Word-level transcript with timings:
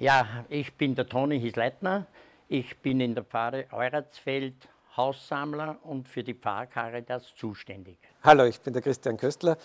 Ja, 0.00 0.46
ich 0.48 0.72
bin 0.78 0.94
der 0.94 1.06
Toni 1.06 1.38
Hisleitner. 1.38 2.06
Ich 2.48 2.78
bin 2.78 3.00
in 3.00 3.14
der 3.14 3.22
Pfarre 3.22 3.66
Euratsfeld 3.70 4.54
Haussammler 4.96 5.78
und 5.82 6.08
für 6.08 6.24
die 6.24 6.32
Pfarrcaritas 6.32 7.34
zuständig. 7.36 7.98
Hallo, 8.22 8.46
ich 8.46 8.58
bin 8.62 8.72
der 8.72 8.80
Christian 8.80 9.18
Köstler, 9.18 9.58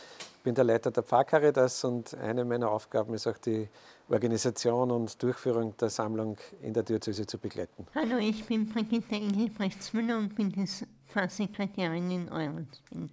bin 0.43 0.53
der 0.53 0.65
Leiter 0.65 0.91
der 0.91 1.03
Pfarrcaritas 1.03 1.85
und 1.85 2.13
eine 2.15 2.43
meiner 2.43 2.69
Aufgaben 2.69 3.13
ist 3.13 3.27
auch 3.27 3.37
die 3.37 3.69
Organisation 4.09 4.91
und 4.91 5.23
Durchführung 5.23 5.77
der 5.77 5.89
Sammlung 5.89 6.35
in 6.61 6.73
der 6.73 6.83
Diözese 6.83 7.25
zu 7.25 7.37
begleiten. 7.37 7.87
Hallo, 7.95 8.17
ich 8.17 8.45
bin 8.45 8.67
Brigitte 8.67 9.15
Engelbrechtsmüller 9.15 10.17
und 10.17 10.35
bin 10.35 10.49
die 10.49 10.67
Pfarrsekretärin 11.13 12.11
in 12.11 12.29
Euratsfeld. 12.29 13.09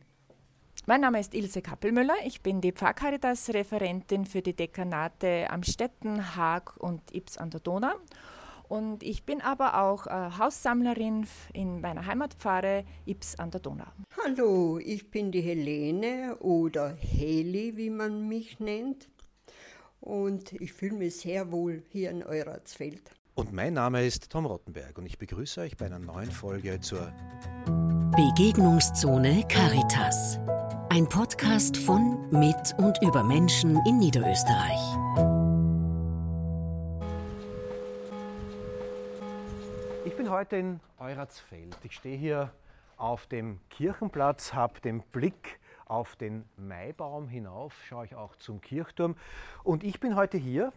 Mein 0.85 1.03
Name 1.03 1.21
ist 1.21 1.33
Ilse 1.33 1.63
Kappelmüller. 1.63 2.15
Ich 2.25 2.41
bin 2.41 2.61
die 2.61 2.73
Pfarrcaritas-Referentin 2.73 4.27
für 4.27 4.43
die 4.43 4.53
Dekanate 4.53 5.49
Amstetten, 5.49 6.35
Haag 6.35 6.77
und 6.77 7.15
Ips 7.15 7.39
an 7.39 7.51
der 7.51 7.61
Donau. 7.61 7.95
Und 8.69 9.05
ich 9.05 9.25
bin 9.25 9.41
aber 9.41 9.81
auch 9.81 10.09
äh, 10.09 10.11
Haussammlerin 10.11 11.25
in 11.53 11.81
meiner 11.81 12.05
Heimatpfarre 12.05 12.85
Ips 13.07 13.37
an 13.37 13.53
der 13.53 13.61
Donau. 13.61 13.87
Hallo, 14.25 14.81
ich 14.81 15.09
bin 15.09 15.31
die 15.31 15.43
Helene 15.43 16.37
oder 16.41 16.97
Heli, 16.97 17.77
wie 17.77 17.91
man 17.91 18.27
mich 18.27 18.59
nennt. 18.59 19.09
Und 20.01 20.51
ich 20.55 20.73
fühle 20.73 20.97
mich 20.97 21.15
sehr 21.19 21.53
wohl 21.53 21.85
hier 21.91 22.11
in 22.11 22.25
Euratsfeld. 22.25 23.03
Und 23.35 23.53
mein 23.53 23.75
Name 23.75 24.05
ist 24.05 24.31
Tom 24.31 24.47
Rottenberg 24.47 24.99
und 24.99 25.07
ich 25.07 25.17
begrüße 25.17 25.61
euch 25.61 25.77
bei 25.77 25.87
einer 25.87 26.01
neuen 26.01 26.33
Folge 26.33 26.81
zur 26.81 27.13
Begegnungszone 28.17 29.47
Caritas. 29.49 30.41
Ein 30.95 31.09
Podcast 31.09 31.79
von, 31.79 32.29
mit 32.31 32.75
und 32.77 33.01
über 33.01 33.23
Menschen 33.23 33.81
in 33.87 33.99
Niederösterreich. 33.99 34.79
Ich 40.05 40.15
bin 40.15 40.29
heute 40.29 40.57
in 40.57 40.81
Euratsfeld. 40.99 41.79
Ich 41.83 41.93
stehe 41.93 42.19
hier 42.19 42.53
auf 42.99 43.27
dem 43.27 43.59
Kirchenplatz, 43.71 44.53
habe 44.53 44.83
den 44.83 45.01
Blick 45.01 45.61
auf 45.87 46.15
den 46.17 46.45
Maibaum 46.59 47.27
hinauf, 47.27 47.73
schaue 47.89 48.05
ich 48.05 48.15
auch 48.15 48.37
zum 48.37 48.61
Kirchturm. 48.61 49.17
Und 49.65 49.85
ich 49.85 49.99
bin 49.99 50.15
heute 50.15 50.37
hier, 50.37 50.75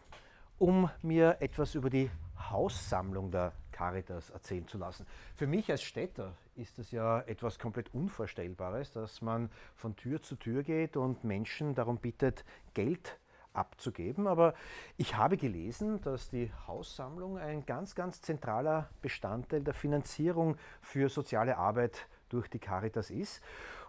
um 0.58 0.90
mir 1.02 1.42
etwas 1.42 1.76
über 1.76 1.90
die 1.90 2.10
Haussammlung 2.40 3.32
der 3.32 3.52
Caritas 3.76 4.30
erzählen 4.30 4.68
zu 4.68 4.78
lassen. 4.78 5.06
Für 5.36 5.48
mich 5.48 5.70
als 5.70 5.84
Städter 5.84 6.34
ist 6.56 6.80
es 6.80 6.92
ja 6.92 7.20
etwas 7.22 7.60
komplett 7.60 7.94
Unvorstellbares, 7.94 8.94
dass 8.94 9.22
man 9.22 9.50
von 9.76 9.98
Tür 9.98 10.22
zu 10.22 10.38
Tür 10.38 10.64
geht 10.64 10.96
und 10.96 11.26
Menschen 11.26 11.76
darum 11.76 11.98
bittet, 11.98 12.46
Geld 12.74 13.20
abzugeben. 13.52 14.28
Aber 14.28 14.54
ich 14.96 15.18
habe 15.18 15.36
gelesen, 15.36 16.00
dass 16.02 16.30
die 16.30 16.52
Haussammlung 16.68 17.38
ein 17.38 17.66
ganz, 17.66 17.96
ganz 17.96 18.22
zentraler 18.22 18.90
Bestandteil 19.02 19.62
der 19.62 19.74
Finanzierung 19.74 20.56
für 20.82 21.10
soziale 21.10 21.58
Arbeit 21.58 22.08
durch 22.30 22.48
die 22.48 22.60
Caritas 22.60 23.10
ist. 23.10 23.44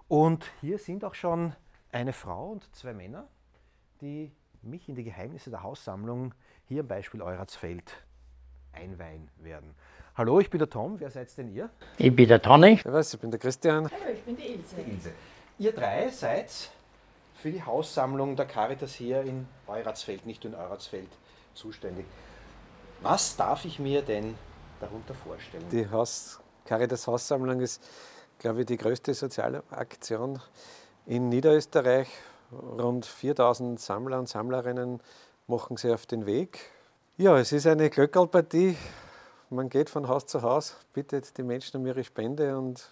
Und 0.09 0.51
hier 0.61 0.79
sind 0.79 1.05
auch 1.05 1.14
schon 1.14 1.55
eine 1.92 2.12
Frau 2.12 2.51
und 2.51 2.75
zwei 2.75 2.92
Männer, 2.92 3.29
die 4.01 4.33
mich 4.62 4.89
in 4.89 4.97
die 4.97 5.05
Geheimnisse 5.05 5.51
der 5.51 5.62
Haussammlung 5.62 6.34
hier 6.64 6.81
am 6.81 6.89
Beispiel 6.89 7.23
Euratsfeld 7.23 8.06
einweihen 8.77 9.29
werden. 9.43 9.75
Hallo, 10.15 10.41
ich 10.41 10.49
bin 10.49 10.59
der 10.59 10.71
Tom. 10.71 10.99
Wer 10.99 11.11
seid 11.11 11.37
denn 11.37 11.53
ihr? 11.53 11.69
Ich 11.99 12.15
bin 12.15 12.29
der 12.29 12.41
Toni. 12.41 12.77
Servus, 12.83 13.15
ich 13.15 13.21
bin 13.21 13.31
der 13.31 13.41
Christian. 13.41 13.91
Hallo, 13.91 14.13
ich 14.13 14.23
bin 14.23 14.37
die 14.37 14.55
Ilse. 14.55 14.77
Die 14.77 14.91
Ilse. 14.91 15.13
Ihr 15.59 15.73
drei 15.73 16.09
seid 16.09 16.51
für 17.35 17.51
die 17.51 17.63
Haussammlung 17.63 18.37
der 18.37 18.47
Caritas 18.47 18.95
hier 18.95 19.23
in 19.23 19.47
Euratsfeld, 19.67 20.25
nicht 20.27 20.45
nur 20.45 20.55
in 20.55 20.59
Euratsfeld, 20.59 21.09
zuständig. 21.55 22.07
Was 23.03 23.37
darf 23.37 23.65
ich 23.65 23.79
mir 23.79 24.03
denn 24.03 24.37
darunter 24.81 25.15
vorstellen? 25.15 25.65
Die 25.71 25.89
Haus 25.91 26.41
Caritas 26.65 27.07
Haussammlung 27.07 27.61
ist, 27.61 27.83
glaube 28.39 28.61
ich, 28.61 28.67
die 28.67 28.77
größte 28.77 29.15
soziale 29.15 29.63
Aktion 29.71 30.41
in 31.07 31.29
Niederösterreich. 31.29 32.09
Rund 32.53 33.07
4000 33.07 33.79
Sammler 33.79 34.19
und 34.19 34.29
Sammlerinnen 34.29 35.01
machen 35.47 35.77
sich 35.77 35.92
auf 35.92 36.07
den 36.07 36.27
Weg. 36.27 36.70
Ja, 37.19 37.39
es 37.39 37.51
ist 37.51 37.67
eine 37.67 37.89
Glöckerlpartie. 37.89 38.77
Man 39.49 39.71
geht 39.71 39.89
von 39.89 40.07
Haus 40.07 40.27
zu 40.27 40.43
Haus, 40.43 40.77
bittet 40.93 41.39
die 41.39 41.43
Menschen 41.43 41.81
um 41.81 41.87
ihre 41.87 42.05
Spende 42.05 42.59
und 42.59 42.91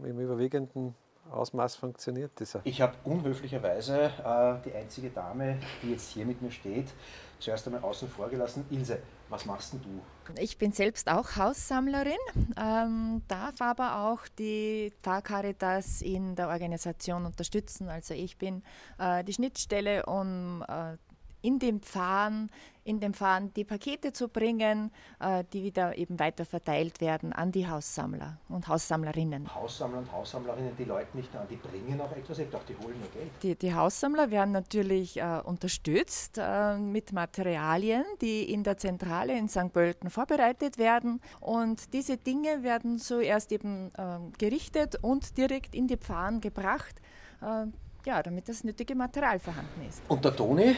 im 0.00 0.20
überwiegenden 0.20 0.94
Ausmaß 1.28 1.74
funktioniert 1.74 2.30
das 2.36 2.54
auch. 2.54 2.60
Ich 2.62 2.80
habe 2.80 2.94
unhöflicherweise 3.02 4.12
äh, 4.24 4.54
die 4.64 4.72
einzige 4.72 5.10
Dame, 5.10 5.58
die 5.82 5.90
jetzt 5.90 6.10
hier 6.10 6.24
mit 6.24 6.40
mir 6.40 6.52
steht, 6.52 6.92
zuerst 7.40 7.66
einmal 7.66 7.82
außen 7.82 8.08
vor 8.08 8.28
gelassen. 8.28 8.64
Ilse, 8.70 9.00
was 9.28 9.44
machst 9.44 9.72
denn 9.72 9.82
du? 9.82 10.32
Ich 10.40 10.56
bin 10.56 10.70
selbst 10.70 11.10
auch 11.10 11.34
Haussammlerin, 11.34 12.12
ähm, 12.56 13.22
darf 13.26 13.60
aber 13.60 14.08
auch 14.08 14.20
die 14.38 14.92
Pfarrcaritas 15.02 16.00
in 16.00 16.36
der 16.36 16.46
Organisation 16.46 17.26
unterstützen. 17.26 17.88
Also 17.88 18.14
ich 18.14 18.38
bin 18.38 18.62
äh, 18.98 19.24
die 19.24 19.32
Schnittstelle, 19.32 20.06
um 20.06 20.64
äh, 20.68 20.96
in 21.44 21.58
dem 21.58 21.80
Pfarren, 21.80 22.50
in 22.84 23.00
dem 23.00 23.12
Pfarren 23.12 23.52
die 23.52 23.64
Pakete 23.64 24.12
zu 24.12 24.28
bringen, 24.28 24.90
äh, 25.20 25.44
die 25.52 25.62
wieder 25.62 25.96
eben 25.96 26.18
weiter 26.18 26.46
verteilt 26.46 27.02
werden 27.02 27.34
an 27.34 27.52
die 27.52 27.68
Haussammler 27.68 28.38
und 28.48 28.66
Haussammlerinnen. 28.66 29.54
Haussammler 29.54 29.98
und 29.98 30.10
Haussammlerinnen, 30.10 30.74
die 30.78 30.84
Leute 30.84 31.14
nicht 31.14 31.32
nur 31.32 31.42
an, 31.42 31.48
die 31.48 31.56
bringen 31.56 32.00
auch 32.00 32.10
etwas, 32.12 32.38
ich 32.38 32.48
die 32.48 32.76
holen 32.82 32.98
nur 32.98 33.10
Geld. 33.10 33.30
Die, 33.42 33.54
die 33.56 33.74
Haussammler 33.74 34.30
werden 34.30 34.52
natürlich 34.52 35.18
äh, 35.18 35.40
unterstützt 35.44 36.38
äh, 36.38 36.78
mit 36.78 37.12
Materialien, 37.12 38.04
die 38.22 38.50
in 38.50 38.62
der 38.64 38.78
Zentrale 38.78 39.36
in 39.36 39.48
St. 39.48 39.70
Pölten 39.70 40.08
vorbereitet 40.08 40.78
werden. 40.78 41.20
Und 41.40 41.92
diese 41.92 42.16
Dinge 42.16 42.62
werden 42.62 42.98
zuerst 42.98 43.52
eben 43.52 43.92
äh, 43.98 44.18
gerichtet 44.38 44.96
und 45.02 45.36
direkt 45.36 45.74
in 45.74 45.88
die 45.88 45.98
Pfarren 45.98 46.40
gebracht. 46.40 47.02
Äh, 47.42 47.66
ja, 48.06 48.22
damit 48.22 48.48
das 48.48 48.64
nötige 48.64 48.94
Material 48.94 49.38
vorhanden 49.38 49.86
ist. 49.88 50.02
Und 50.08 50.24
der 50.24 50.36
Toni 50.36 50.76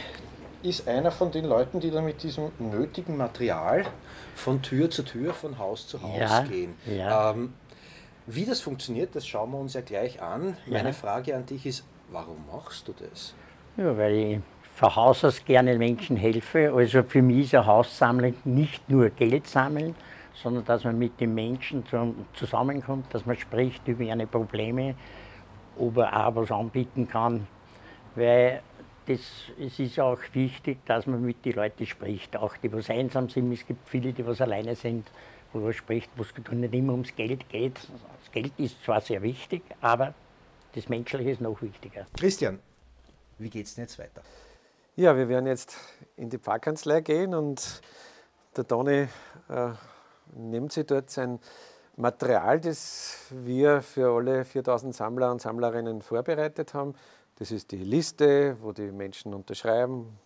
ist 0.62 0.88
einer 0.88 1.10
von 1.10 1.30
den 1.30 1.44
Leuten, 1.44 1.80
die 1.80 1.90
dann 1.90 2.04
mit 2.04 2.22
diesem 2.22 2.50
nötigen 2.58 3.16
Material 3.16 3.84
von 4.34 4.62
Tür 4.62 4.90
zu 4.90 5.02
Tür, 5.02 5.32
von 5.34 5.58
Haus 5.58 5.86
zu 5.86 6.02
Haus 6.02 6.18
Ja, 6.18 6.42
gehen. 6.42 6.74
ja. 6.86 7.30
Ähm, 7.32 7.52
wie 8.26 8.44
das 8.44 8.60
funktioniert, 8.60 9.14
das 9.14 9.26
schauen 9.26 9.52
wir 9.52 9.58
uns 9.58 9.74
ja 9.74 9.80
gleich 9.82 10.20
an. 10.20 10.56
Meine 10.66 10.88
Ja. 10.88 10.92
Frage 10.92 11.36
an 11.36 11.46
dich 11.46 11.64
ist, 11.66 11.84
warum 12.10 12.38
machst 12.52 12.88
du 12.88 12.92
das? 12.92 13.34
Ja, 13.76 13.96
weil 13.96 14.12
ich 14.14 14.38
von 14.74 14.96
Haus 14.96 15.24
aus 15.24 15.44
gerne 15.44 15.76
Menschen 15.78 16.16
helfe. 16.16 16.72
Also 16.74 17.02
für 17.04 17.22
mich 17.22 17.46
ist 17.46 17.54
eine 17.54 17.66
Haussammlung 17.66 18.34
nicht 18.44 18.88
nur 18.90 19.10
Geld 19.10 19.46
sammeln, 19.46 19.94
sondern 20.34 20.64
dass 20.64 20.84
man 20.84 20.98
mit 20.98 21.20
den 21.20 21.34
Menschen 21.34 21.84
zusammenkommt, 22.34 23.06
dass 23.14 23.24
man 23.24 23.36
spricht 23.36 23.86
über 23.88 24.02
ihre 24.02 24.26
Probleme, 24.26 24.94
ob 25.78 25.96
er 25.98 26.26
auch 26.26 26.34
was 26.36 26.50
anbieten 26.50 27.08
kann. 27.08 27.46
Weil 28.16 28.60
das, 29.06 29.20
es 29.58 29.78
ist 29.78 30.00
auch 30.00 30.18
wichtig, 30.32 30.84
dass 30.86 31.06
man 31.06 31.22
mit 31.22 31.44
den 31.44 31.54
Leuten 31.54 31.86
spricht, 31.86 32.36
auch 32.36 32.56
die, 32.56 32.72
was 32.72 32.90
einsam 32.90 33.28
sind. 33.28 33.52
Es 33.52 33.66
gibt 33.66 33.88
viele, 33.88 34.12
die 34.12 34.26
was 34.26 34.40
alleine 34.40 34.74
sind, 34.74 35.10
wo 35.52 35.60
man 35.60 35.72
spricht, 35.72 36.10
wo 36.16 36.22
es 36.22 36.34
nicht 36.50 36.74
immer 36.74 36.92
ums 36.92 37.14
Geld 37.14 37.48
geht. 37.48 37.74
Das 37.74 38.32
Geld 38.32 38.52
ist 38.58 38.82
zwar 38.84 39.00
sehr 39.00 39.22
wichtig, 39.22 39.62
aber 39.80 40.14
das 40.74 40.88
Menschliche 40.88 41.30
ist 41.30 41.40
noch 41.40 41.62
wichtiger. 41.62 42.06
Christian, 42.18 42.58
wie 43.38 43.50
geht's 43.50 43.74
denn 43.74 43.84
jetzt 43.84 43.98
weiter? 43.98 44.22
Ja, 44.96 45.16
wir 45.16 45.28
werden 45.28 45.46
jetzt 45.46 45.76
in 46.16 46.30
die 46.30 46.38
Pfarrkanzlei 46.38 47.00
gehen 47.02 47.34
und 47.34 47.80
der 48.56 48.66
Toni 48.66 49.08
äh, 49.48 49.70
nimmt 50.34 50.72
sich 50.72 50.86
dort 50.86 51.10
sein 51.10 51.38
Material, 51.96 52.60
das 52.60 53.18
wir 53.30 53.82
für 53.82 54.14
alle 54.14 54.44
4000 54.44 54.94
Sammler 54.94 55.30
und 55.30 55.40
Sammlerinnen 55.40 56.02
vorbereitet 56.02 56.74
haben. 56.74 56.94
Das 57.38 57.50
ist 57.50 57.70
die 57.70 57.76
Liste, 57.84 58.56
wo 58.62 58.72
die 58.72 58.90
Menschen 58.90 59.34
unterschreiben. 59.34 60.18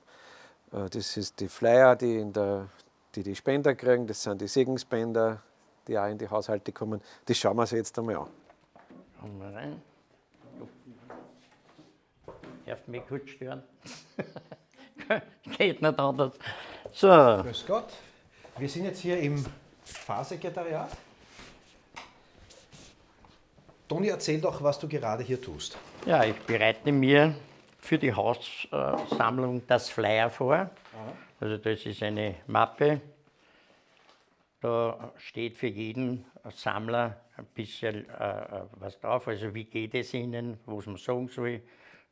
Äh, 0.72 0.88
Das 0.88 1.16
ist 1.16 1.40
die 1.40 1.48
Flyer, 1.48 1.96
die, 1.96 2.16
in 2.18 2.32
der, 2.32 2.68
die 3.14 3.22
die 3.22 3.34
Spender 3.34 3.74
kriegen. 3.74 4.06
Das 4.06 4.22
sind 4.22 4.40
die 4.40 4.48
Segensspender, 4.48 5.42
die 5.86 5.98
auch 5.98 6.06
in 6.08 6.18
die 6.18 6.28
Haushalte 6.28 6.72
kommen. 6.72 7.00
Das 7.26 7.36
schauen 7.36 7.56
wir 7.56 7.62
uns 7.62 7.72
jetzt 7.72 7.98
einmal 7.98 8.16
an. 8.16 8.28
Kommen 9.20 9.40
wir 9.40 9.54
rein. 9.56 9.82
Darf 12.64 12.86
mich 12.86 13.02
kurz 13.08 13.28
stören? 13.30 13.64
Geht 15.58 15.82
nicht 15.82 15.98
anders. 15.98 16.34
So, 16.92 17.08
Grüß 17.08 17.64
Gott. 17.66 17.88
Wir 18.56 18.68
sind 18.68 18.84
jetzt 18.84 19.00
hier 19.00 19.18
im 19.18 19.44
Pfarrsekretariat. 19.84 20.90
Toni, 23.90 24.06
erzähl 24.06 24.40
doch, 24.40 24.62
was 24.62 24.78
du 24.78 24.86
gerade 24.86 25.24
hier 25.24 25.40
tust. 25.40 25.76
ja, 26.06 26.22
ich 26.22 26.36
bereite 26.42 26.92
mir 26.92 27.34
für 27.80 27.98
die 27.98 28.12
Haussammlung 28.12 29.66
das 29.66 29.90
Flyer 29.90 30.30
vor. 30.30 30.70
Also 31.40 31.56
das 31.56 31.84
ist 31.84 32.00
eine 32.04 32.36
Mappe. 32.46 33.00
Da 34.60 35.12
steht 35.16 35.56
für 35.56 35.66
jeden 35.66 36.24
Sammler 36.50 37.20
ein 37.36 37.46
bisschen 37.46 38.08
äh, 38.08 38.62
was 38.74 39.00
drauf. 39.00 39.26
Also 39.26 39.52
wie 39.52 39.64
geht 39.64 39.96
es 39.96 40.14
Ihnen, 40.14 40.60
was 40.66 40.86
man 40.86 40.96
sagen 40.96 41.26
soll. 41.26 41.60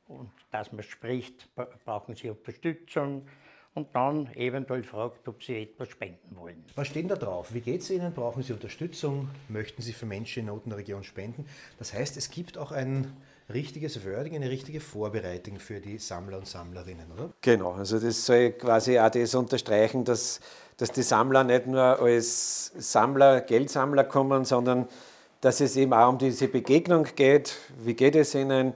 Und 0.09 0.33
dass 0.51 0.73
man 0.73 0.83
spricht, 0.83 1.49
brauchen 1.85 2.17
Sie 2.17 2.29
Unterstützung. 2.29 3.25
Und 3.79 3.89
dann 3.95 4.33
eventuell 4.35 4.83
fragt, 4.83 5.27
ob 5.29 5.43
sie 5.43 5.63
etwas 5.63 5.89
spenden 5.89 6.37
wollen. 6.37 6.65
Was 6.75 6.89
steht 6.89 7.11
da 7.11 7.17
drauf? 7.17 7.55
Wie 7.55 7.61
geht 7.61 7.81
es 7.81 7.91
Ihnen? 7.91 8.13
Brauchen 8.13 8.43
Sie 8.43 8.53
Unterstützung? 8.53 9.29
Möchten 9.49 9.83
Sie 9.83 9.93
für 9.93 10.07
Menschen 10.07 10.41
in 10.41 10.47
Not 10.47 10.65
in 10.65 10.71
der 10.71 10.79
Region 10.79 11.05
spenden? 11.05 11.47
Das 11.79 11.95
heißt, 11.95 12.17
es 12.17 12.31
gibt 12.31 12.59
auch 12.59 12.73
ein 12.73 13.17
richtiges 13.53 14.05
Wording, 14.05 14.35
eine 14.35 14.51
richtige 14.51 14.81
Vorbereitung 14.81 15.59
für 15.59 15.81
die 15.81 15.99
Sammler 15.99 16.39
und 16.39 16.47
Sammlerinnen, 16.47 17.11
oder? 17.13 17.33
Genau, 17.41 17.73
also 17.73 17.99
das 17.99 18.27
soll 18.27 18.51
quasi 18.53 18.99
auch 18.99 19.11
das 19.11 19.35
unterstreichen, 19.35 20.05
dass, 20.05 20.41
dass 20.77 20.93
die 20.93 21.03
Sammler 21.03 21.45
nicht 21.45 21.67
nur 21.67 21.83
als 21.83 22.73
Sammler, 22.77 23.41
Geldsammler 23.41 24.05
kommen, 24.05 24.45
sondern 24.45 24.87
dass 25.41 25.61
es 25.61 25.77
eben 25.77 25.93
auch 25.93 26.11
um 26.11 26.19
diese 26.19 26.49
Begegnung 26.49 27.07
geht. 27.15 27.57
Wie 27.79 27.95
geht 27.95 28.17
es 28.17 28.35
ihnen? 28.35 28.75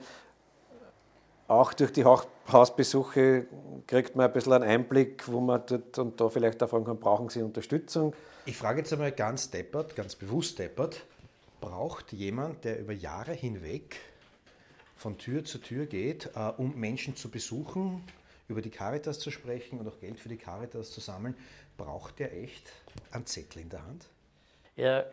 Auch 1.49 1.75
durch 1.75 1.93
die 1.93 2.05
Hausbesuche 2.51 3.47
kriegt 3.87 4.17
man 4.17 4.27
ein 4.27 4.33
bisschen 4.33 4.53
einen 4.55 4.65
Einblick, 4.65 5.29
wo 5.29 5.41
man 5.41 5.63
dort 5.67 5.99
und 5.99 6.21
da 6.21 6.29
vielleicht 6.29 6.63
auch 6.63 6.69
fragen 6.69 6.85
kann, 6.85 6.99
brauchen 6.99 7.29
Sie 7.29 7.43
Unterstützung? 7.43 8.15
Ich 8.47 8.57
frage 8.57 8.81
jetzt 8.81 8.93
einmal 8.93 9.13
ganz 9.13 9.51
deppert, 9.51 9.95
ganz 9.95 10.17
bewusst 10.17 10.59
deppert, 10.59 11.05
braucht 11.61 12.13
jemand, 12.13 12.65
der 12.65 12.81
über 12.81 12.93
Jahre 12.93 13.33
hinweg 13.33 14.01
von 14.97 15.19
Tür 15.19 15.45
zu 15.45 15.59
Tür 15.59 15.87
geht, 15.87 16.31
äh, 16.35 16.53
um 16.57 16.75
Menschen 16.79 17.17
zu 17.17 17.31
besuchen, 17.31 18.03
über 18.49 18.63
die 18.63 18.71
Caritas 18.71 19.19
zu 19.19 19.31
sprechen 19.31 19.79
und 19.79 19.89
auch 19.89 19.99
Geld 20.01 20.19
für 20.19 20.29
die 20.29 20.37
Caritas 20.37 20.91
zu 20.91 21.01
sammeln, 21.01 21.37
braucht 21.77 22.19
der 22.19 22.37
echt 22.37 22.73
einen 23.13 23.27
Zettel 23.27 23.63
in 23.63 23.69
der 23.69 23.85
Hand? 23.85 24.07
Ja, 24.77 25.05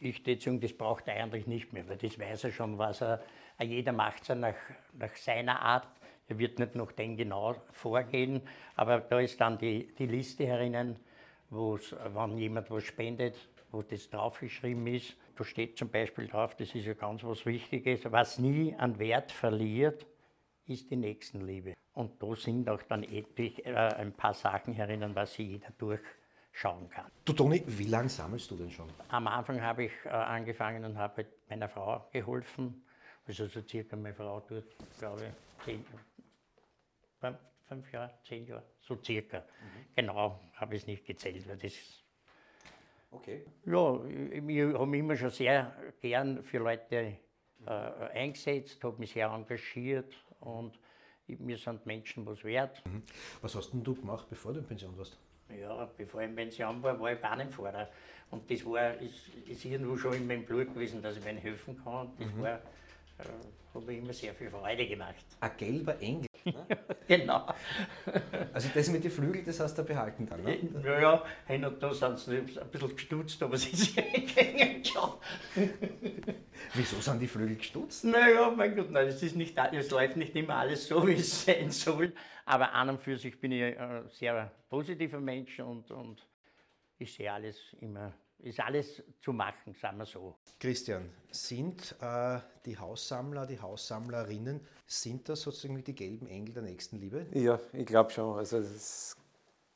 ich 0.00 0.26
würde 0.26 0.40
sagen, 0.40 0.60
das 0.60 0.72
braucht 0.72 1.06
er 1.08 1.22
eigentlich 1.22 1.46
nicht 1.46 1.72
mehr, 1.72 1.88
weil 1.88 1.96
das 1.96 2.18
weiß 2.18 2.44
er 2.44 2.52
schon, 2.52 2.78
was 2.78 3.02
er, 3.02 3.22
jeder 3.60 3.92
macht 3.92 4.28
es 4.28 4.36
nach, 4.36 4.54
nach 4.98 5.14
seiner 5.16 5.60
Art. 5.60 5.86
Er 6.28 6.38
wird 6.38 6.58
nicht 6.58 6.74
nach 6.74 6.92
dem 6.92 7.16
genau 7.16 7.54
vorgehen, 7.72 8.42
aber 8.74 9.00
da 9.00 9.20
ist 9.20 9.40
dann 9.40 9.58
die, 9.58 9.94
die 9.94 10.06
Liste 10.06 10.46
herinnen, 10.46 10.98
wo 11.50 11.78
wenn 11.78 12.38
jemand 12.38 12.70
was 12.70 12.84
spendet, 12.84 13.36
wo 13.70 13.82
das 13.82 14.10
draufgeschrieben 14.10 14.86
ist. 14.88 15.16
Da 15.36 15.44
steht 15.44 15.78
zum 15.78 15.88
Beispiel 15.88 16.26
drauf, 16.26 16.56
das 16.56 16.74
ist 16.74 16.86
ja 16.86 16.94
ganz 16.94 17.22
was 17.22 17.46
Wichtiges, 17.46 18.10
was 18.10 18.38
nie 18.38 18.74
an 18.76 18.98
Wert 18.98 19.30
verliert, 19.30 20.06
ist 20.66 20.90
die 20.90 20.96
Nächstenliebe. 20.96 21.74
Und 21.92 22.22
da 22.22 22.34
sind 22.34 22.68
auch 22.68 22.82
dann 22.82 23.04
etlich, 23.04 23.64
äh, 23.64 23.70
ein 23.74 24.12
paar 24.12 24.34
Sachen 24.34 24.74
herinnen, 24.74 25.14
was 25.14 25.34
sich 25.34 25.48
jeder 25.48 25.70
durchschauen 25.78 26.90
kann. 26.90 27.10
Du 27.24 27.32
Toni, 27.32 27.62
wie 27.66 27.84
lange 27.84 28.08
sammelst 28.08 28.50
du 28.50 28.56
denn 28.56 28.70
schon? 28.70 28.88
Am 29.08 29.26
Anfang 29.28 29.62
habe 29.62 29.84
ich 29.84 29.92
äh, 30.04 30.08
angefangen 30.08 30.84
und 30.84 30.98
habe 30.98 31.26
meiner 31.48 31.68
Frau 31.68 32.06
geholfen. 32.12 32.82
Also 33.26 33.46
so 33.46 33.60
circa 33.62 33.96
meine 33.96 34.14
Frau 34.14 34.40
tut, 34.40 34.64
glaube 34.98 35.22
ich, 35.26 35.64
zehn, 35.64 35.84
fünf, 37.26 37.38
fünf 37.68 37.92
Jahre, 37.92 38.14
zehn 38.24 38.46
Jahre, 38.46 38.64
so 38.80 38.98
circa. 39.02 39.38
Mhm. 39.38 39.86
Genau, 39.94 40.40
habe 40.54 40.74
ich 40.74 40.82
es 40.82 40.86
nicht 40.86 41.04
gezählt, 41.04 41.48
weil 41.48 41.56
das 41.56 41.72
Okay. 43.10 43.44
Ja, 43.64 44.04
ich, 44.04 44.74
habe 44.74 44.86
mich 44.86 45.00
immer 45.00 45.16
schon 45.16 45.30
sehr 45.30 45.74
gern 46.00 46.42
für 46.42 46.58
Leute 46.58 47.16
äh, 47.66 47.70
eingesetzt, 47.70 48.82
habe 48.84 48.98
mich 48.98 49.12
sehr 49.12 49.28
engagiert 49.28 50.14
und 50.40 50.78
mir 51.26 51.56
sind 51.56 51.86
Menschen 51.86 52.26
was 52.26 52.44
wert. 52.44 52.82
Was 53.40 53.54
hast 53.54 53.72
denn 53.72 53.82
du 53.82 53.94
gemacht, 53.94 54.26
bevor 54.28 54.52
du 54.52 54.60
in 54.60 54.66
Pension 54.66 54.96
warst? 54.98 55.18
Ja, 55.48 55.88
bevor 55.96 56.22
ich 56.22 56.28
in 56.28 56.34
Pension 56.34 56.82
war, 56.82 56.98
war 57.00 57.12
ich 57.12 57.20
Bahnenfahrer. 57.20 57.88
Und 58.30 58.50
das 58.50 58.64
war, 58.66 58.94
ist, 59.00 59.28
ist 59.46 59.64
irgendwo 59.64 59.96
schon 59.96 60.14
in 60.14 60.26
meinem 60.26 60.44
Blut 60.44 60.74
gewesen, 60.74 61.00
dass 61.00 61.16
ich 61.16 61.24
mir 61.24 61.34
helfen 61.34 61.80
kann. 61.82 62.12
Das 62.18 62.32
mhm. 62.32 62.42
war, 62.42 62.56
äh, 62.56 63.24
habe 63.74 63.92
ich 63.92 63.98
immer 63.98 64.12
sehr 64.12 64.34
viel 64.34 64.50
Freude 64.50 64.86
gemacht. 64.86 65.24
Ein 65.40 65.56
gelber 65.56 66.00
Engel. 66.00 66.26
genau. 67.08 67.46
Also 68.52 68.68
das 68.74 68.90
mit 68.90 69.04
den 69.04 69.10
Flügeln, 69.10 69.44
das 69.44 69.60
hast 69.60 69.76
du 69.76 69.84
behalten 69.84 70.26
dann, 70.26 70.42
ne? 70.42 70.58
Ja, 70.84 71.00
ja, 71.00 71.24
hin 71.46 71.64
und 71.64 71.82
da 71.82 71.92
sind 71.92 72.18
sie 72.18 72.38
ein 72.38 72.70
bisschen 72.70 72.96
gestutzt, 72.96 73.42
aber 73.42 73.56
sie 73.56 73.74
sind 73.74 74.12
gegangen 74.12 74.84
schon. 74.84 75.10
Wieso 76.74 77.00
sind 77.00 77.20
die 77.20 77.28
Flügel 77.28 77.56
gestutzt? 77.56 78.04
Naja, 78.04 78.50
mein 78.50 78.76
Gott, 78.76 78.90
nein, 78.90 79.08
es, 79.08 79.22
ist 79.22 79.36
nicht, 79.36 79.56
es 79.72 79.90
läuft 79.90 80.16
nicht 80.16 80.34
immer 80.36 80.56
alles 80.56 80.86
so, 80.86 81.06
wie 81.06 81.14
es 81.14 81.44
sein 81.44 81.70
soll. 81.70 82.12
Aber 82.44 82.72
an 82.72 82.90
und 82.90 83.00
für 83.00 83.16
sich 83.16 83.40
bin 83.40 83.52
ich 83.52 83.78
ein 83.78 84.08
sehr 84.08 84.52
positiver 84.68 85.20
Mensch 85.20 85.58
und, 85.60 85.90
und 85.90 86.26
ich 86.98 87.12
sehe 87.12 87.32
alles 87.32 87.58
immer 87.80 88.14
ist 88.38 88.60
alles 88.60 89.02
zu 89.20 89.32
machen, 89.32 89.74
sagen 89.74 89.98
wir 89.98 90.06
so. 90.06 90.36
Christian, 90.60 91.10
sind 91.30 91.96
äh, 92.00 92.38
die 92.64 92.78
Haussammler, 92.78 93.46
die 93.46 93.60
Haussammlerinnen, 93.60 94.60
sind 94.86 95.28
das 95.28 95.42
sozusagen 95.42 95.82
die 95.82 95.94
gelben 95.94 96.26
Engel 96.26 96.54
der 96.54 96.62
nächsten 96.62 96.96
Liebe? 96.98 97.26
Ja, 97.32 97.58
ich 97.72 97.86
glaube 97.86 98.10
schon. 98.10 98.38
Also 98.38 98.62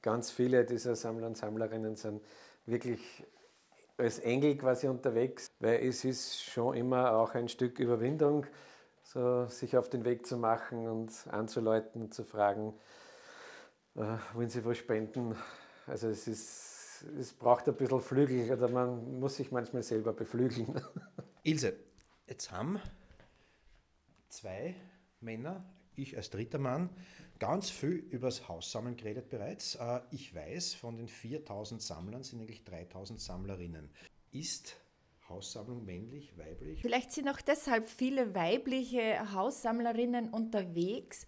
ganz 0.02 0.30
viele 0.30 0.64
dieser 0.64 0.96
Sammler 0.96 1.26
und 1.26 1.36
Sammlerinnen 1.36 1.96
sind 1.96 2.22
wirklich 2.66 3.00
als 3.96 4.18
Engel 4.20 4.56
quasi 4.56 4.88
unterwegs, 4.88 5.50
weil 5.58 5.86
es 5.86 6.04
ist 6.04 6.42
schon 6.42 6.74
immer 6.74 7.12
auch 7.12 7.34
ein 7.34 7.48
Stück 7.48 7.78
Überwindung, 7.78 8.46
so 9.02 9.46
sich 9.46 9.76
auf 9.76 9.90
den 9.90 10.04
Weg 10.04 10.26
zu 10.26 10.36
machen 10.36 10.88
und 10.88 11.12
anzuleuten 11.30 12.02
und 12.02 12.14
zu 12.14 12.24
fragen, 12.24 12.72
äh, 13.96 14.16
wollen 14.34 14.48
sie 14.48 14.64
was 14.64 14.78
spenden. 14.78 15.36
Also 15.86 16.08
es 16.08 16.28
ist 16.28 16.69
es 17.18 17.32
braucht 17.32 17.68
ein 17.68 17.76
bisschen 17.76 18.00
Flügel 18.00 18.50
oder 18.50 18.68
man 18.68 19.20
muss 19.20 19.36
sich 19.36 19.50
manchmal 19.50 19.82
selber 19.82 20.12
beflügeln. 20.12 20.80
Ilse, 21.42 21.74
jetzt 22.26 22.50
haben 22.50 22.80
zwei 24.28 24.74
Männer, 25.20 25.64
ich 25.96 26.16
als 26.16 26.30
dritter 26.30 26.58
Mann, 26.58 26.90
ganz 27.38 27.70
viel 27.70 27.92
über 28.10 28.28
das 28.28 28.48
Haussammeln 28.48 28.96
geredet 28.96 29.28
bereits. 29.28 29.76
Äh, 29.76 30.00
ich 30.10 30.34
weiß, 30.34 30.74
von 30.74 30.96
den 30.96 31.08
4000 31.08 31.82
Sammlern 31.82 32.22
sind 32.22 32.40
eigentlich 32.40 32.64
3000 32.64 33.20
Sammlerinnen. 33.20 33.90
Ist 34.30 34.76
Haussammlung 35.28 35.84
männlich, 35.84 36.36
weiblich? 36.36 36.82
Vielleicht 36.82 37.12
sind 37.12 37.28
auch 37.28 37.40
deshalb 37.40 37.88
viele 37.88 38.34
weibliche 38.34 39.32
Haussammlerinnen 39.32 40.30
unterwegs, 40.30 41.26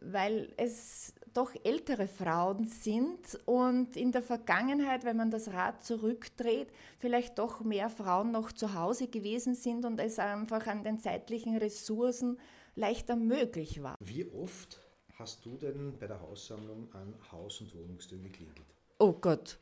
weil 0.00 0.52
es 0.56 1.14
doch 1.34 1.52
ältere 1.64 2.06
Frauen 2.06 2.66
sind 2.66 3.38
und 3.44 3.96
in 3.96 4.12
der 4.12 4.22
Vergangenheit, 4.22 5.04
wenn 5.04 5.16
man 5.16 5.30
das 5.30 5.52
Rad 5.52 5.84
zurückdreht, 5.84 6.68
vielleicht 6.98 7.38
doch 7.38 7.60
mehr 7.60 7.90
Frauen 7.90 8.30
noch 8.30 8.52
zu 8.52 8.74
Hause 8.74 9.08
gewesen 9.08 9.54
sind 9.54 9.84
und 9.84 10.00
es 10.00 10.18
einfach 10.18 10.66
an 10.66 10.84
den 10.84 10.98
zeitlichen 10.98 11.56
Ressourcen 11.56 12.38
leichter 12.76 13.16
möglich 13.16 13.82
war. 13.82 13.96
Wie 14.00 14.24
oft 14.32 14.80
hast 15.18 15.44
du 15.44 15.56
denn 15.56 15.98
bei 15.98 16.06
der 16.06 16.20
Haussammlung 16.20 16.92
an 16.94 17.14
Haus- 17.30 17.60
und 17.60 17.74
Wohnungstüren 17.74 18.24
geklingelt? 18.24 18.62
Oh 18.98 19.12
Gott. 19.12 19.58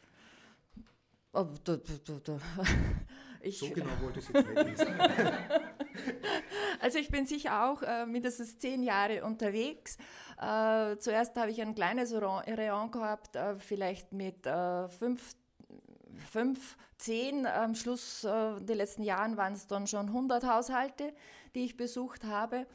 Oh, 1.32 1.46
da, 1.64 1.76
da, 1.76 2.12
da. 2.22 2.38
Ich, 3.44 3.58
so 3.58 3.68
genau 3.70 3.90
wollte 4.00 4.20
ich 4.20 4.28
es 4.28 4.32
jetzt 4.32 4.46
nicht 4.46 4.78
wissen. 4.78 4.86
Also 6.80 6.98
ich 6.98 7.10
bin 7.10 7.26
sicher 7.26 7.70
auch 7.70 7.82
äh, 7.82 8.06
mindestens 8.06 8.58
zehn 8.58 8.82
Jahre 8.82 9.24
unterwegs. 9.24 9.96
Äh, 10.40 10.96
zuerst 10.98 11.36
habe 11.36 11.50
ich 11.50 11.62
ein 11.62 11.74
kleines 11.74 12.12
Rayon 12.12 12.90
gehabt, 12.90 13.36
äh, 13.36 13.56
vielleicht 13.56 14.12
mit 14.12 14.46
äh, 14.46 14.88
fünf, 14.88 15.34
fünf, 16.30 16.76
zehn. 16.98 17.46
Am 17.46 17.74
Schluss 17.74 18.24
äh, 18.24 18.60
der 18.60 18.76
letzten 18.76 19.02
Jahren 19.02 19.36
waren 19.36 19.52
es 19.52 19.66
dann 19.66 19.86
schon 19.86 20.08
100 20.08 20.44
Haushalte, 20.44 21.12
die 21.54 21.64
ich 21.64 21.76
besucht 21.76 22.24
habe. 22.24 22.66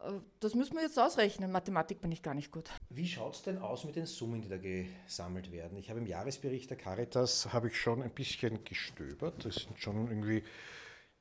Äh, 0.00 0.12
das 0.40 0.54
müssen 0.54 0.74
wir 0.74 0.82
jetzt 0.82 0.98
ausrechnen. 0.98 1.50
Mathematik 1.52 2.00
bin 2.00 2.12
ich 2.12 2.22
gar 2.22 2.34
nicht 2.34 2.50
gut. 2.50 2.70
Wie 2.90 3.06
schaut 3.06 3.34
es 3.34 3.42
denn 3.42 3.58
aus 3.58 3.84
mit 3.84 3.96
den 3.96 4.06
Summen, 4.06 4.42
die 4.42 4.48
da 4.48 4.58
gesammelt 4.58 5.52
werden? 5.52 5.78
Ich 5.78 5.90
habe 5.90 6.00
im 6.00 6.06
Jahresbericht 6.06 6.70
der 6.70 6.76
Caritas 6.76 7.52
habe 7.52 7.68
ich 7.68 7.80
schon 7.80 8.02
ein 8.02 8.10
bisschen 8.10 8.64
gestöbert. 8.64 9.44
Das 9.44 9.56
sind 9.56 9.78
schon 9.78 10.08
irgendwie 10.08 10.42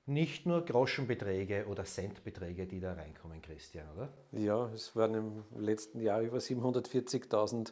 nicht 0.06 0.46
nur 0.46 0.66
Groschenbeträge 0.66 1.66
oder 1.68 1.86
Centbeträge, 1.86 2.68
die 2.68 2.80
da 2.80 2.94
reinkommen, 2.94 3.42
Christian, 3.42 3.88
oder? 3.96 4.10
Ja, 4.32 4.70
es 4.74 4.96
waren 4.96 5.14
im 5.14 5.44
letzten 5.56 6.02
Jahr 6.02 6.22
über 6.22 6.40
740.000 6.40 7.72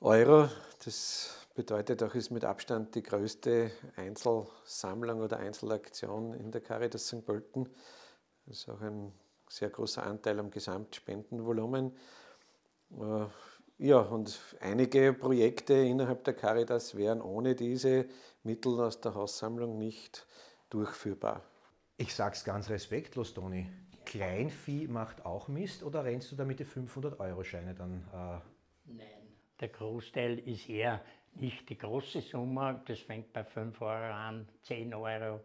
Euro. 0.00 0.48
Das 0.84 1.46
bedeutet 1.54 2.02
auch, 2.02 2.14
ist 2.14 2.30
mit 2.30 2.44
Abstand 2.44 2.94
die 2.94 3.02
größte 3.02 3.70
Einzelsammlung 3.96 5.20
oder 5.20 5.38
Einzelaktion 5.38 6.34
in 6.34 6.50
der 6.50 6.62
Caritas 6.62 7.06
St. 7.06 7.24
Pölten. 7.24 7.68
Das 8.46 8.58
ist 8.58 8.68
auch 8.68 8.80
ein 8.80 9.12
sehr 9.48 9.70
großer 9.70 10.02
Anteil 10.02 10.38
am 10.40 10.50
Gesamtspendenvolumen. 10.50 11.92
Äh, 12.92 13.26
ja, 13.78 14.00
und 14.00 14.38
einige 14.60 15.12
Projekte 15.12 15.74
innerhalb 15.74 16.24
der 16.24 16.34
Caritas 16.34 16.96
wären 16.96 17.22
ohne 17.22 17.54
diese 17.54 18.06
Mittel 18.42 18.80
aus 18.80 19.00
der 19.00 19.14
Haussammlung 19.14 19.78
nicht 19.78 20.26
durchführbar. 20.70 21.42
Ich 21.96 22.14
sage 22.14 22.34
es 22.34 22.44
ganz 22.44 22.70
respektlos, 22.70 23.34
Toni. 23.34 23.66
Kleinvieh 24.06 24.88
macht 24.88 25.24
auch 25.26 25.48
Mist 25.48 25.82
oder 25.82 26.04
rennst 26.04 26.32
du 26.32 26.36
da 26.36 26.44
mit 26.44 26.58
die 26.58 26.64
500-Euro-Scheine 26.64 27.74
dann? 27.74 28.08
Äh? 28.12 28.92
Nein, 28.92 29.36
der 29.60 29.68
Großteil 29.68 30.38
ist 30.40 30.68
eher 30.68 31.02
nicht 31.34 31.68
die 31.68 31.78
große 31.78 32.22
Summe, 32.22 32.82
das 32.86 33.00
fängt 33.00 33.32
bei 33.32 33.44
5 33.44 33.80
Euro 33.82 34.12
an, 34.12 34.48
10 34.62 34.94
Euro. 34.94 35.40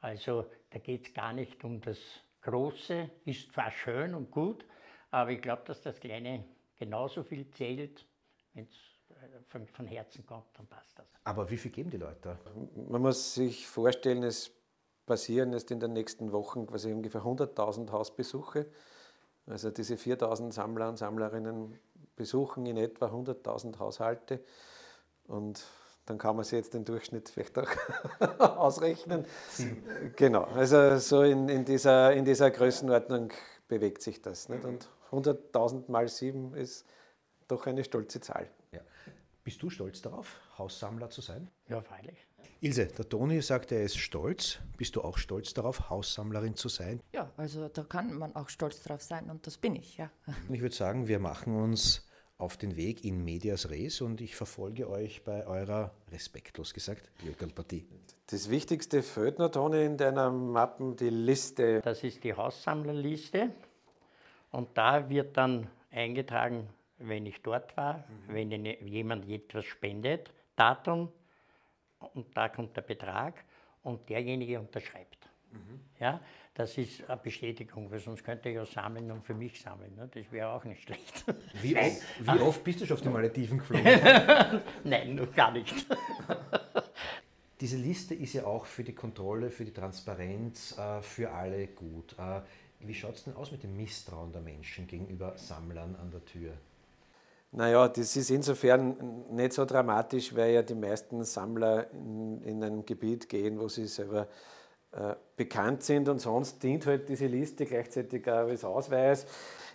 Also 0.00 0.50
da 0.70 0.78
geht 0.78 1.06
es 1.06 1.14
gar 1.14 1.32
nicht 1.32 1.62
um 1.64 1.80
das 1.80 1.98
Große, 2.42 3.10
ist 3.24 3.52
zwar 3.52 3.70
schön 3.70 4.14
und 4.14 4.30
gut, 4.30 4.64
aber 5.10 5.30
ich 5.30 5.42
glaube, 5.42 5.62
dass 5.66 5.82
das 5.82 6.00
Kleine 6.00 6.44
genauso 6.78 7.22
viel 7.22 7.50
zählt, 7.50 8.06
wenn 8.54 8.64
es 8.64 8.98
von, 9.48 9.66
von 9.66 9.86
Herzen 9.86 10.24
kommt, 10.26 10.46
dann 10.54 10.66
passt 10.66 10.98
das. 10.98 11.06
Aber 11.24 11.50
wie 11.50 11.56
viel 11.56 11.70
geben 11.70 11.90
die 11.90 11.96
Leute? 11.96 12.38
Man 12.88 13.02
muss 13.02 13.34
sich 13.34 13.66
vorstellen, 13.66 14.22
es 14.22 14.57
passieren 15.08 15.52
jetzt 15.52 15.72
in 15.72 15.80
den 15.80 15.92
nächsten 15.92 16.30
Wochen 16.30 16.66
quasi 16.66 16.92
ungefähr 16.92 17.22
100.000 17.22 17.90
Hausbesuche. 17.90 18.66
Also 19.46 19.70
diese 19.70 19.94
4.000 19.94 20.52
Sammler 20.52 20.88
und 20.88 20.98
Sammlerinnen 20.98 21.78
besuchen 22.14 22.66
in 22.66 22.76
etwa 22.76 23.06
100.000 23.06 23.78
Haushalte 23.78 24.40
und 25.26 25.64
dann 26.06 26.18
kann 26.18 26.36
man 26.36 26.44
sich 26.44 26.52
jetzt 26.52 26.74
den 26.74 26.84
Durchschnitt 26.84 27.28
vielleicht 27.28 27.58
auch 27.58 27.68
ausrechnen. 28.38 29.24
Genau, 30.16 30.44
also 30.44 30.98
so 30.98 31.22
in, 31.22 31.48
in, 31.48 31.64
dieser, 31.64 32.12
in 32.12 32.24
dieser 32.24 32.50
Größenordnung 32.50 33.30
bewegt 33.68 34.02
sich 34.02 34.22
das. 34.22 34.48
Nicht? 34.48 34.64
Und 34.64 34.88
100.000 35.10 35.90
mal 35.90 36.08
7 36.08 36.54
ist 36.54 36.86
doch 37.46 37.66
eine 37.66 37.84
stolze 37.84 38.20
Zahl. 38.20 38.48
Ja. 38.72 38.80
Bist 39.44 39.62
du 39.62 39.70
stolz 39.70 40.02
darauf, 40.02 40.36
Haussammler 40.58 41.10
zu 41.10 41.20
sein? 41.20 41.50
Ja, 41.68 41.80
freilich. 41.80 42.27
Ilse, 42.60 42.86
der 42.86 43.08
Toni 43.08 43.40
sagt, 43.40 43.70
er 43.70 43.84
ist 43.84 43.98
stolz. 43.98 44.58
Bist 44.76 44.96
du 44.96 45.02
auch 45.02 45.16
stolz 45.16 45.54
darauf, 45.54 45.90
Haussammlerin 45.90 46.56
zu 46.56 46.68
sein? 46.68 47.00
Ja, 47.12 47.30
also 47.36 47.68
da 47.68 47.84
kann 47.84 48.12
man 48.14 48.34
auch 48.34 48.48
stolz 48.48 48.82
drauf 48.82 49.00
sein 49.00 49.30
und 49.30 49.46
das 49.46 49.56
bin 49.58 49.76
ich, 49.76 49.96
ja. 49.96 50.10
Und 50.48 50.54
ich 50.54 50.60
würde 50.60 50.74
sagen, 50.74 51.06
wir 51.06 51.20
machen 51.20 51.54
uns 51.54 52.04
auf 52.36 52.56
den 52.56 52.74
Weg 52.74 53.04
in 53.04 53.24
Medias 53.24 53.70
Res 53.70 54.00
und 54.00 54.20
ich 54.20 54.34
verfolge 54.34 54.90
euch 54.90 55.22
bei 55.22 55.46
eurer, 55.46 55.94
respektlos 56.10 56.74
gesagt, 56.74 57.08
Jöckelpartie. 57.24 57.86
Das 58.26 58.50
Wichtigste 58.50 59.04
fehlt 59.04 59.38
noch, 59.38 59.50
Toni, 59.50 59.84
in 59.84 59.96
deiner 59.96 60.32
Mappen, 60.32 60.96
die 60.96 61.10
Liste. 61.10 61.80
Das 61.80 62.02
ist 62.02 62.24
die 62.24 62.34
Haussammlerliste 62.34 63.50
und 64.50 64.76
da 64.76 65.08
wird 65.08 65.36
dann 65.36 65.68
eingetragen, 65.92 66.68
wenn 66.98 67.24
ich 67.24 67.40
dort 67.40 67.76
war, 67.76 68.02
wenn 68.26 68.50
jemand 68.50 69.28
etwas 69.28 69.64
spendet, 69.64 70.32
Datum 70.56 71.12
und 72.14 72.36
da 72.36 72.48
kommt 72.48 72.76
der 72.76 72.82
Betrag 72.82 73.44
und 73.82 74.08
derjenige 74.08 74.60
unterschreibt. 74.60 75.28
Ja, 75.98 76.20
das 76.54 76.76
ist 76.78 77.08
eine 77.08 77.16
Bestätigung, 77.16 77.90
weil 77.90 77.98
sonst 77.98 78.22
könnte 78.22 78.48
ich 78.48 78.54
ja 78.54 78.64
sammeln 78.64 79.10
und 79.10 79.24
für 79.24 79.34
mich 79.34 79.60
sammeln. 79.60 79.94
Ne? 79.96 80.08
Das 80.12 80.30
wäre 80.30 80.50
auch 80.50 80.64
nicht 80.64 80.82
schlecht. 80.82 81.24
Wie, 81.60 81.76
oft, 81.76 82.02
wie 82.20 82.40
oft 82.40 82.64
bist 82.64 82.80
du 82.80 82.86
schon 82.86 82.96
auf 82.96 83.02
die 83.02 83.08
Malediven 83.08 83.58
geflogen? 83.58 83.84
Nein, 84.84 85.14
noch 85.16 85.32
gar 85.34 85.50
nicht. 85.50 85.74
Diese 87.60 87.76
Liste 87.76 88.14
ist 88.14 88.34
ja 88.34 88.44
auch 88.44 88.66
für 88.66 88.84
die 88.84 88.94
Kontrolle, 88.94 89.50
für 89.50 89.64
die 89.64 89.72
Transparenz, 89.72 90.78
äh, 90.78 91.02
für 91.02 91.32
alle 91.32 91.66
gut. 91.68 92.14
Äh, 92.16 92.42
wie 92.80 92.94
schaut 92.94 93.16
es 93.16 93.24
denn 93.24 93.34
aus 93.34 93.50
mit 93.50 93.64
dem 93.64 93.76
Misstrauen 93.76 94.30
der 94.30 94.42
Menschen 94.42 94.86
gegenüber 94.86 95.36
Sammlern 95.36 95.96
an 95.96 96.12
der 96.12 96.24
Tür? 96.24 96.52
Naja, 97.50 97.88
das 97.88 98.14
ist 98.14 98.30
insofern 98.30 99.24
nicht 99.30 99.54
so 99.54 99.64
dramatisch, 99.64 100.34
weil 100.36 100.52
ja 100.52 100.62
die 100.62 100.74
meisten 100.74 101.24
Sammler 101.24 101.90
in, 101.92 102.42
in 102.42 102.62
ein 102.62 102.84
Gebiet 102.84 103.28
gehen, 103.28 103.58
wo 103.58 103.68
sie 103.68 103.86
selber 103.86 104.28
äh, 104.92 105.14
bekannt 105.36 105.82
sind 105.82 106.08
und 106.08 106.18
sonst 106.18 106.62
dient 106.62 106.86
halt 106.86 107.08
diese 107.08 107.26
Liste 107.26 107.64
gleichzeitig 107.64 108.26
auch 108.28 108.48
als 108.48 108.64
Ausweis. 108.64 109.26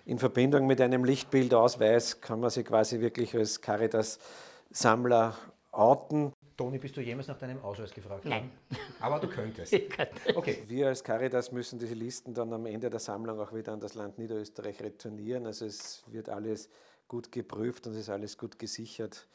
In 0.05 0.19
Verbindung 0.19 0.67
mit 0.67 0.81
einem 0.81 1.03
Lichtbildausweis 1.03 2.19
kann 2.19 2.39
man 2.39 2.49
sich 2.49 2.65
quasi 2.65 2.99
wirklich 2.99 3.35
als 3.35 3.61
Caritas-Sammler 3.61 5.35
outen. 5.71 6.33
Toni, 6.57 6.77
bist 6.77 6.95
du 6.95 7.01
jemals 7.01 7.27
nach 7.27 7.37
deinem 7.37 7.59
Ausweis 7.63 7.91
gefragt 7.91 8.25
Nein. 8.25 8.51
Aber 8.99 9.19
du 9.19 9.27
könntest. 9.27 9.73
Okay. 10.35 10.63
Wir 10.67 10.87
als 10.87 11.03
Caritas 11.03 11.51
müssen 11.51 11.79
diese 11.79 11.95
Listen 11.95 12.33
dann 12.33 12.53
am 12.53 12.65
Ende 12.65 12.89
der 12.89 12.99
Sammlung 12.99 13.39
auch 13.39 13.53
wieder 13.53 13.73
an 13.73 13.79
das 13.79 13.95
Land 13.95 14.19
Niederösterreich 14.19 14.81
retournieren. 14.81 15.47
Also 15.47 15.65
es 15.65 16.03
wird 16.07 16.29
alles 16.29 16.69
gut 17.07 17.31
geprüft 17.31 17.87
und 17.87 17.93
es 17.93 17.99
ist 17.99 18.09
alles 18.09 18.37
gut 18.37 18.57
gesichert. 18.59 19.27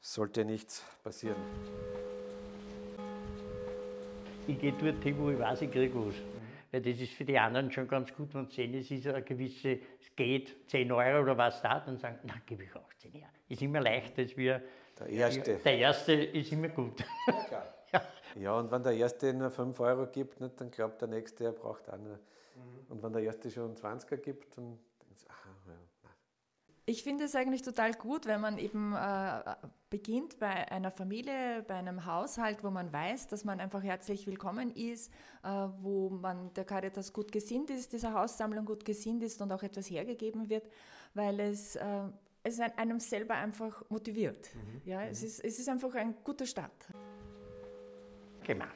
Sollte 0.00 0.44
nichts 0.44 0.84
passieren. 1.02 1.36
Ich 4.46 4.58
gehe 4.58 4.72
dort 4.72 5.02
hin, 5.02 5.18
wo 5.18 5.30
ich 5.30 5.38
weiß, 5.38 5.62
ich 5.62 5.70
kriege 5.70 5.94
was. 5.94 6.14
Weil 6.70 6.82
das 6.82 7.00
ist 7.00 7.12
für 7.12 7.24
die 7.24 7.38
anderen 7.38 7.70
schon 7.70 7.88
ganz 7.88 8.12
gut, 8.14 8.34
wenn 8.34 8.46
sie 8.46 8.54
sehen, 8.54 8.74
es 8.74 8.90
ist 8.90 9.06
eine 9.06 9.22
gewisse, 9.22 9.78
es 10.00 10.14
geht 10.14 10.68
10 10.68 10.92
Euro 10.92 11.22
oder 11.22 11.38
was 11.38 11.62
da, 11.62 11.80
dann 11.80 11.98
sagen, 11.98 12.18
na, 12.24 12.34
gebe 12.44 12.64
ich 12.64 12.74
18 12.74 13.14
Euro. 13.14 13.24
Ist 13.48 13.62
immer 13.62 13.80
leichter 13.80 14.22
als 14.22 14.36
wir. 14.36 14.62
Der 14.98 15.08
Erste. 15.08 15.56
Der 15.64 15.78
Erste 15.78 16.12
ist 16.12 16.52
immer 16.52 16.68
gut. 16.68 17.04
ja. 17.92 18.02
ja, 18.34 18.58
und 18.58 18.70
wenn 18.70 18.82
der 18.82 18.92
Erste 18.92 19.32
nur 19.32 19.50
5 19.50 19.78
Euro 19.80 20.06
gibt, 20.06 20.40
nicht, 20.40 20.60
dann 20.60 20.70
glaubt 20.70 21.00
der 21.00 21.08
Nächste, 21.08 21.44
er 21.44 21.52
braucht 21.52 21.88
auch 21.88 21.98
nur. 21.98 22.18
Und 22.88 23.02
wenn 23.02 23.12
der 23.12 23.22
Erste 23.22 23.50
schon 23.50 23.74
20er 23.74 24.16
gibt, 24.16 24.56
dann 24.56 24.78
denkt 25.02 25.24
er, 25.24 25.30
aha, 25.30 25.50
ja. 25.66 25.74
Ich 26.88 27.02
finde 27.02 27.24
es 27.24 27.34
eigentlich 27.34 27.62
total 27.62 27.94
gut, 27.94 28.26
wenn 28.26 28.40
man 28.40 28.58
eben 28.58 28.94
äh, 28.94 29.56
beginnt 29.90 30.38
bei 30.38 30.70
einer 30.70 30.92
Familie, 30.92 31.64
bei 31.66 31.74
einem 31.74 32.06
Haushalt, 32.06 32.62
wo 32.62 32.70
man 32.70 32.92
weiß, 32.92 33.26
dass 33.26 33.44
man 33.44 33.58
einfach 33.58 33.82
herzlich 33.82 34.24
willkommen 34.28 34.70
ist, 34.70 35.12
äh, 35.42 35.48
wo 35.80 36.10
man 36.10 36.54
der 36.54 36.64
Caritas 36.64 37.12
gut 37.12 37.32
gesinnt 37.32 37.70
ist, 37.70 37.92
dieser 37.92 38.12
Haussammlung 38.12 38.64
gut 38.64 38.84
gesinnt 38.84 39.24
ist 39.24 39.42
und 39.42 39.50
auch 39.50 39.64
etwas 39.64 39.90
hergegeben 39.90 40.48
wird, 40.48 40.70
weil 41.12 41.40
es, 41.40 41.74
äh, 41.74 42.02
es 42.44 42.60
einem 42.60 43.00
selber 43.00 43.34
einfach 43.34 43.82
motiviert. 43.88 44.48
Ja, 44.84 45.02
es, 45.02 45.24
ist, 45.24 45.44
es 45.44 45.58
ist 45.58 45.68
einfach 45.68 45.92
ein 45.96 46.14
guter 46.22 46.46
Start. 46.46 46.86
Genau. 48.44 48.66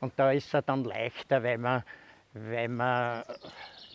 Und 0.00 0.12
da 0.14 0.30
ist 0.30 0.54
es 0.54 0.64
dann 0.64 0.84
leichter, 0.84 1.42
weil 1.42 1.58
man, 1.58 1.82
weil 2.32 2.68
man 2.68 3.24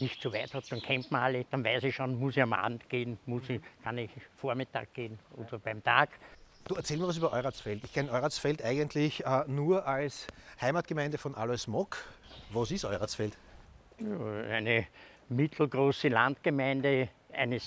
nicht 0.02 0.22
so 0.22 0.34
weit 0.34 0.54
hat, 0.54 0.72
dann 0.72 0.82
kennt 0.82 1.12
man 1.12 1.22
alle, 1.24 1.46
dann 1.50 1.64
weiß 1.64 1.84
ich 1.84 1.96
schon, 1.96 2.20
muss 2.20 2.36
ich 2.36 2.44
am 2.44 2.54
Abend 2.54 2.90
gehen, 2.90 3.18
muss 3.26 3.50
ich, 3.50 3.62
kann 3.84 3.98
ich 3.98 4.10
Vormittag 4.36 4.94
gehen 4.94 5.20
oder 5.38 5.60
beim 5.60 5.84
Tag. 5.84 6.10
Du 6.68 6.76
erzähl 6.76 6.98
mir 6.98 7.08
was 7.08 7.18
über 7.18 7.32
Euratsfeld. 7.32 7.84
Ich 7.84 7.94
kenne 7.94 8.12
Euratsfeld 8.12 8.64
eigentlich 8.64 9.26
äh, 9.26 9.44
nur 9.48 9.88
als 9.88 10.28
Heimatgemeinde 10.60 11.18
von 11.18 11.36
Alois 11.36 11.68
Mock. 11.68 11.98
Was 12.52 12.72
ist 12.72 12.86
Euratsfeld? 12.86 13.38
Eine 14.00 14.88
mittelgroße 15.30 16.10
Landgemeinde, 16.10 17.10
eine 17.34 17.56
äh, 17.56 17.60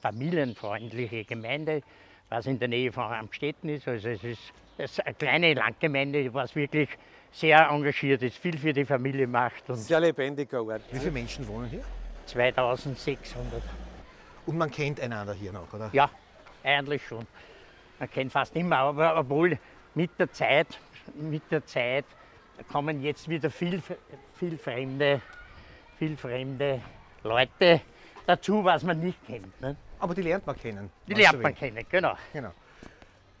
familienfreundliche 0.00 1.24
Gemeinde, 1.24 1.82
was 2.28 2.46
in 2.46 2.58
der 2.58 2.68
Nähe 2.68 2.92
von 2.92 3.04
Amstetten 3.04 3.68
ist. 3.68 3.88
Also 3.88 4.08
es 4.08 4.22
ist, 4.22 4.52
es 4.78 4.92
ist 4.92 5.06
eine 5.06 5.14
kleine 5.14 5.54
Landgemeinde, 5.54 6.32
was 6.32 6.54
wirklich 6.54 6.88
sehr 7.32 7.68
engagiert 7.68 8.22
ist, 8.22 8.36
viel 8.36 8.58
für 8.58 8.72
die 8.72 8.84
Familie 8.84 9.26
macht 9.26 9.68
und 9.70 9.76
Sehr 9.76 10.00
lebendiger 10.00 10.62
Ort. 10.62 10.82
Wie 10.90 10.98
viele 10.98 11.10
Menschen 11.10 11.46
wohnen 11.48 11.68
hier? 11.68 11.82
2600. 12.26 13.62
Und 14.46 14.58
man 14.58 14.70
kennt 14.70 15.00
einander 15.00 15.34
hier 15.34 15.52
noch, 15.52 15.72
oder? 15.72 15.90
Ja, 15.92 16.10
eigentlich 16.62 17.06
schon. 17.06 17.26
Man 17.98 18.10
kennt 18.10 18.32
fast 18.32 18.54
immer, 18.54 18.76
aber 18.78 19.16
obwohl 19.16 19.58
mit 19.94 20.10
der 20.18 20.30
Zeit, 20.32 20.78
mit 21.14 21.42
der 21.50 21.64
Zeit 21.64 22.04
kommen 22.70 23.02
jetzt 23.02 23.28
wieder 23.28 23.50
viel, 23.50 23.82
viel 24.34 24.58
fremde, 24.58 25.20
viel 25.98 26.16
fremde 26.16 26.80
Leute 27.22 27.80
dazu, 28.26 28.64
was 28.64 28.82
man 28.82 29.00
nicht 29.00 29.24
kennt. 29.26 29.60
Ne? 29.60 29.76
Aber 29.98 30.14
die 30.14 30.22
lernt 30.22 30.46
man 30.46 30.56
kennen. 30.56 30.90
Die 31.06 31.14
lernt 31.14 31.40
man 31.42 31.54
kennen, 31.54 31.84
genau. 31.88 32.14
Genau. 32.32 32.52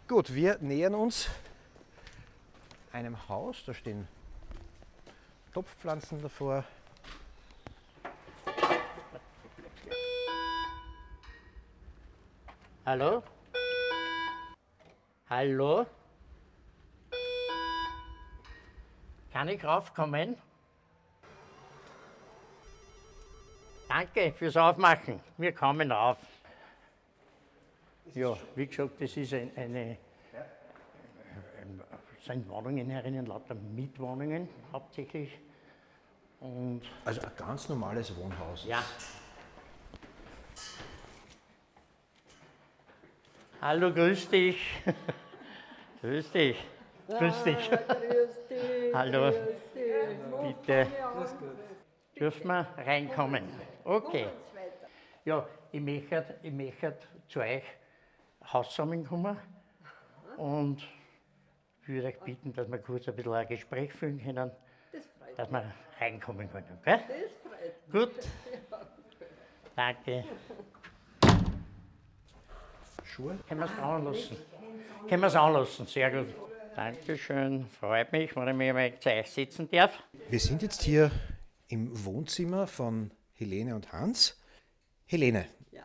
Gut, 0.08 0.34
wir 0.34 0.58
nähern 0.60 0.94
uns 0.94 1.28
einem 2.92 3.28
Haus. 3.28 3.64
Da 3.64 3.74
stehen 3.74 4.06
Topfpflanzen 5.52 6.22
davor. 6.22 6.64
Hallo? 12.84 13.22
Hallo? 15.30 15.86
Kann 19.32 19.48
ich 19.48 19.64
raufkommen? 19.64 20.36
Danke 23.88 24.32
fürs 24.32 24.56
Aufmachen. 24.56 25.20
Wir 25.36 25.52
kommen 25.52 25.92
rauf. 25.92 26.18
Ja, 28.14 28.36
wie 28.56 28.66
gesagt, 28.66 29.00
das 29.00 29.16
ist 29.16 29.32
ein, 29.32 29.50
eine. 29.56 29.96
Sind 32.24 32.48
Wohnungen 32.48 32.88
herinnen, 32.88 33.26
lauter 33.26 33.54
Mietwohnungen 33.54 34.48
hauptsächlich. 34.72 35.40
Und 36.38 36.82
Also 37.04 37.20
ein 37.20 37.32
ganz 37.36 37.68
normales 37.68 38.16
Wohnhaus. 38.16 38.64
ja. 38.64 38.82
Hallo, 43.60 43.92
grüß 43.92 44.28
dich. 44.28 44.56
grüß 46.00 46.30
dich. 46.30 46.56
Grüß 47.08 47.42
dich. 47.44 47.70
Hallo. 48.94 49.32
Bitte. 50.42 50.86
Dürfen 52.18 52.46
wir 52.46 52.66
reinkommen? 52.76 53.48
Okay. 53.84 54.26
Ja, 55.24 55.46
ich 55.72 55.80
möchte, 55.80 56.38
ich 56.42 56.52
möchte 56.52 56.98
zu 57.28 57.40
euch 57.40 57.62
Haus 58.52 58.70
zusammenkommen 58.70 59.36
und 60.36 60.82
würde 61.92 62.08
euch 62.08 62.20
bitten, 62.20 62.52
dass 62.52 62.70
wir 62.70 62.78
kurz 62.78 63.08
ein 63.08 63.16
bisschen 63.16 63.32
ein 63.32 63.46
Gespräch 63.48 63.92
führen 63.92 64.22
können, 64.22 64.50
dass 65.36 65.50
wir 65.50 65.72
reinkommen 66.00 66.50
können. 66.50 66.78
Gell? 66.84 67.00
Gut. 67.90 68.12
Danke. 69.76 70.24
Schuhe? 73.04 73.38
Können 73.48 73.60
wir 73.60 73.66
es 73.66 73.78
anlassen? 73.78 74.36
Können 75.08 75.22
wir 75.22 75.26
es 75.28 75.36
anlassen? 75.36 75.86
Sehr 75.86 76.10
gut. 76.10 76.34
Dankeschön. 76.74 77.66
Freut 77.66 78.12
mich, 78.12 78.34
wenn 78.34 78.48
ich 78.48 78.54
mich 78.54 78.72
mal 78.72 78.98
zu 78.98 79.10
euch 79.10 79.30
sitzen 79.30 79.68
darf. 79.70 80.02
Wir 80.30 80.40
sind 80.40 80.62
jetzt 80.62 80.82
hier 80.82 81.10
im 81.68 82.04
Wohnzimmer 82.04 82.66
von 82.66 83.10
Helene 83.34 83.74
und 83.74 83.92
Hans. 83.92 84.40
Helene, 85.06 85.46
Ja. 85.70 85.82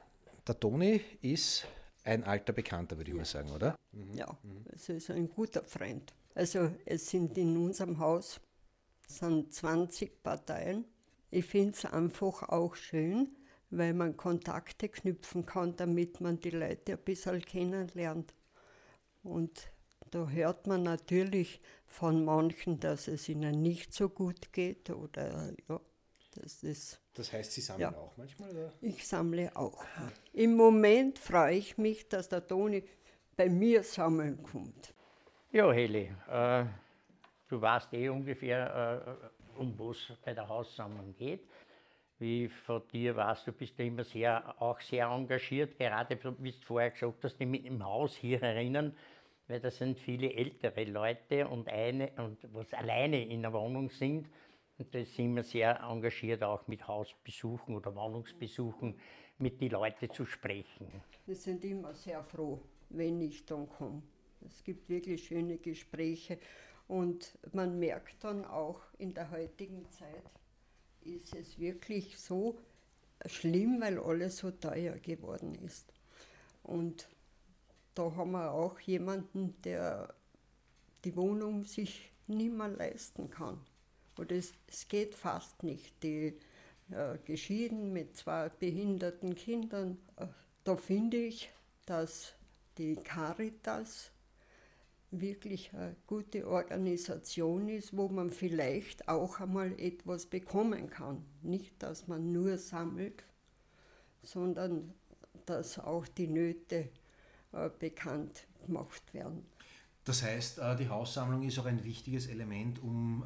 der 0.47 0.57
Toni 0.59 1.01
ist 1.21 1.67
ein 2.07 2.23
alter 2.23 2.53
Bekannter, 2.53 2.97
würde 2.97 3.11
ich 3.11 3.17
mal 3.17 3.25
sagen, 3.25 3.51
oder? 3.51 3.75
Ja, 4.13 4.37
es 4.73 4.89
ist 4.89 5.11
ein 5.11 5.29
guter 5.29 5.63
Freund. 5.63 6.13
Also 6.33 6.71
es 6.85 7.09
sind 7.09 7.37
in 7.37 7.57
unserem 7.57 7.99
Haus 7.99 8.39
sind 9.07 9.53
20 9.53 10.23
Parteien. 10.23 10.85
Ich 11.31 11.45
finde 11.45 11.71
es 11.71 11.85
einfach 11.85 12.43
auch 12.49 12.75
schön, 12.75 13.35
weil 13.69 13.93
man 13.93 14.15
Kontakte 14.15 14.89
knüpfen 14.89 15.45
kann, 15.45 15.75
damit 15.75 16.21
man 16.21 16.39
die 16.39 16.51
Leute 16.51 16.93
ein 16.93 17.03
bisschen 17.03 17.41
kennenlernt. 17.41 18.33
Und 19.23 19.71
da 20.11 20.27
hört 20.29 20.67
man 20.67 20.83
natürlich 20.83 21.59
von 21.85 22.23
manchen, 22.23 22.79
dass 22.79 23.07
es 23.07 23.27
ihnen 23.27 23.61
nicht 23.61 23.93
so 23.93 24.07
gut 24.07 24.53
geht 24.53 24.89
oder 24.89 25.53
ja, 25.67 25.81
das 26.35 26.63
ist 26.63 27.01
Das 27.17 27.33
heißt, 27.33 27.51
Sie 27.51 27.61
sammeln 27.61 27.91
Ja. 27.93 27.97
auch 27.97 28.15
manchmal, 28.15 28.51
oder? 28.51 28.71
ich 28.81 29.07
sammle 29.07 29.55
auch. 29.55 29.83
Im 30.33 30.55
Moment 30.55 31.17
freue 31.17 31.55
ich 31.55 31.77
mich, 31.77 32.07
dass 32.07 32.29
der 32.29 32.47
Toni 32.47 32.83
bei 33.35 33.49
mir 33.49 33.81
sammeln 33.83 34.41
kommt. 34.43 34.93
Ja, 35.51 35.71
Heli, 35.71 36.11
äh, 36.29 36.65
du 37.49 37.59
weißt 37.59 37.91
eh 37.93 38.09
ungefähr, 38.09 39.29
äh, 39.57 39.59
um 39.59 39.73
was 39.79 39.97
bei 40.23 40.33
der 40.35 40.47
Haussammlung 40.47 41.15
geht. 41.15 41.41
Wie 42.19 42.47
von 42.49 42.81
dir 42.91 43.15
weißt, 43.15 43.47
du 43.47 43.51
bist 43.51 43.77
ja 43.79 43.85
immer 43.85 44.03
sehr, 44.03 44.61
auch 44.61 44.79
sehr 44.79 45.07
engagiert, 45.07 45.77
gerade 45.77 46.17
wie 46.39 46.51
du 46.51 46.57
vorher 46.61 46.91
gesagt 46.91 47.23
hast, 47.23 47.41
im, 47.41 47.53
im 47.55 47.83
Haus 47.83 48.15
hier 48.15 48.39
herinnen, 48.41 48.95
weil 49.47 49.59
da 49.59 49.71
sind 49.71 49.97
viele 49.99 50.31
ältere 50.33 50.83
Leute 50.83 51.47
und 51.47 51.67
eine 51.67 52.11
und 52.17 52.37
was 52.53 52.73
alleine 52.73 53.23
in 53.25 53.41
der 53.41 53.53
Wohnung 53.53 53.89
sind. 53.89 54.27
Und 54.77 54.93
da 54.93 55.03
sind 55.03 55.35
wir 55.35 55.43
sehr 55.43 55.79
engagiert, 55.81 56.43
auch 56.43 56.67
mit 56.67 56.87
Hausbesuchen 56.87 57.75
oder 57.75 57.95
Wohnungsbesuchen 57.95 58.99
mit 59.39 59.59
den 59.59 59.71
Leuten 59.71 60.11
zu 60.11 60.25
sprechen. 60.25 60.87
Wir 61.25 61.35
sind 61.35 61.63
immer 61.65 61.93
sehr 61.95 62.23
froh, 62.23 62.61
wenn 62.89 63.19
ich 63.21 63.45
dann 63.45 63.67
komme. 63.67 64.03
Es 64.45 64.63
gibt 64.63 64.87
wirklich 64.87 65.25
schöne 65.25 65.57
Gespräche 65.57 66.37
und 66.87 67.37
man 67.53 67.79
merkt 67.79 68.23
dann 68.23 68.45
auch 68.45 68.81
in 68.99 69.13
der 69.13 69.31
heutigen 69.31 69.89
Zeit, 69.89 70.23
ist 71.01 71.35
es 71.35 71.59
wirklich 71.59 72.17
so 72.17 72.59
schlimm, 73.25 73.81
weil 73.81 73.97
alles 73.99 74.37
so 74.37 74.51
teuer 74.51 74.97
geworden 74.99 75.55
ist. 75.55 75.91
Und 76.63 77.09
da 77.95 78.15
haben 78.15 78.31
wir 78.31 78.51
auch 78.51 78.79
jemanden, 78.81 79.59
der 79.63 80.13
die 81.03 81.15
Wohnung 81.15 81.63
sich 81.63 82.11
nicht 82.27 82.53
mehr 82.53 82.67
leisten 82.67 83.29
kann. 83.29 83.59
Oder 84.19 84.35
es, 84.35 84.53
es 84.67 84.87
geht 84.87 85.15
fast 85.15 85.63
nicht. 85.63 86.01
Die 86.03 86.37
äh, 86.91 87.17
geschieden 87.25 87.93
mit 87.93 88.15
zwei 88.15 88.49
behinderten 88.49 89.35
Kindern. 89.35 89.97
Äh, 90.17 90.27
Da 90.63 90.75
finde 90.75 91.17
ich, 91.17 91.49
dass 91.85 92.33
die 92.77 92.95
Caritas 92.95 94.11
wirklich 95.11 95.73
eine 95.73 95.95
gute 96.05 96.47
Organisation 96.47 97.69
ist, 97.69 97.95
wo 97.95 98.09
man 98.09 98.29
vielleicht 98.29 99.07
auch 99.07 99.39
einmal 99.39 99.79
etwas 99.79 100.25
bekommen 100.25 100.89
kann. 100.89 101.23
Nicht, 101.41 101.81
dass 101.81 102.07
man 102.07 102.31
nur 102.33 102.57
sammelt, 102.57 103.23
sondern 104.23 104.93
dass 105.45 105.79
auch 105.79 106.05
die 106.07 106.27
Nöte 106.27 106.89
äh, 107.53 107.69
bekannt 107.79 108.45
gemacht 108.65 109.13
werden. 109.13 109.45
Das 110.03 110.23
heißt, 110.23 110.59
äh, 110.59 110.75
die 110.75 110.89
Haussammlung 110.89 111.43
ist 111.43 111.57
auch 111.59 111.65
ein 111.65 111.83
wichtiges 111.85 112.27
Element, 112.27 112.83
um 112.83 113.23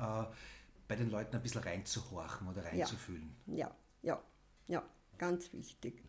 bei 0.92 0.98
den 0.98 1.10
Leuten 1.10 1.38
ein 1.38 1.42
bisschen 1.42 1.64
reinzuhorchen 1.64 2.50
oder 2.50 2.66
reinzufühlen. 2.66 3.34
Ja, 3.46 3.74
ja, 4.02 4.22
ja, 4.68 4.84
ganz 5.18 5.54
wichtig. 5.54 6.04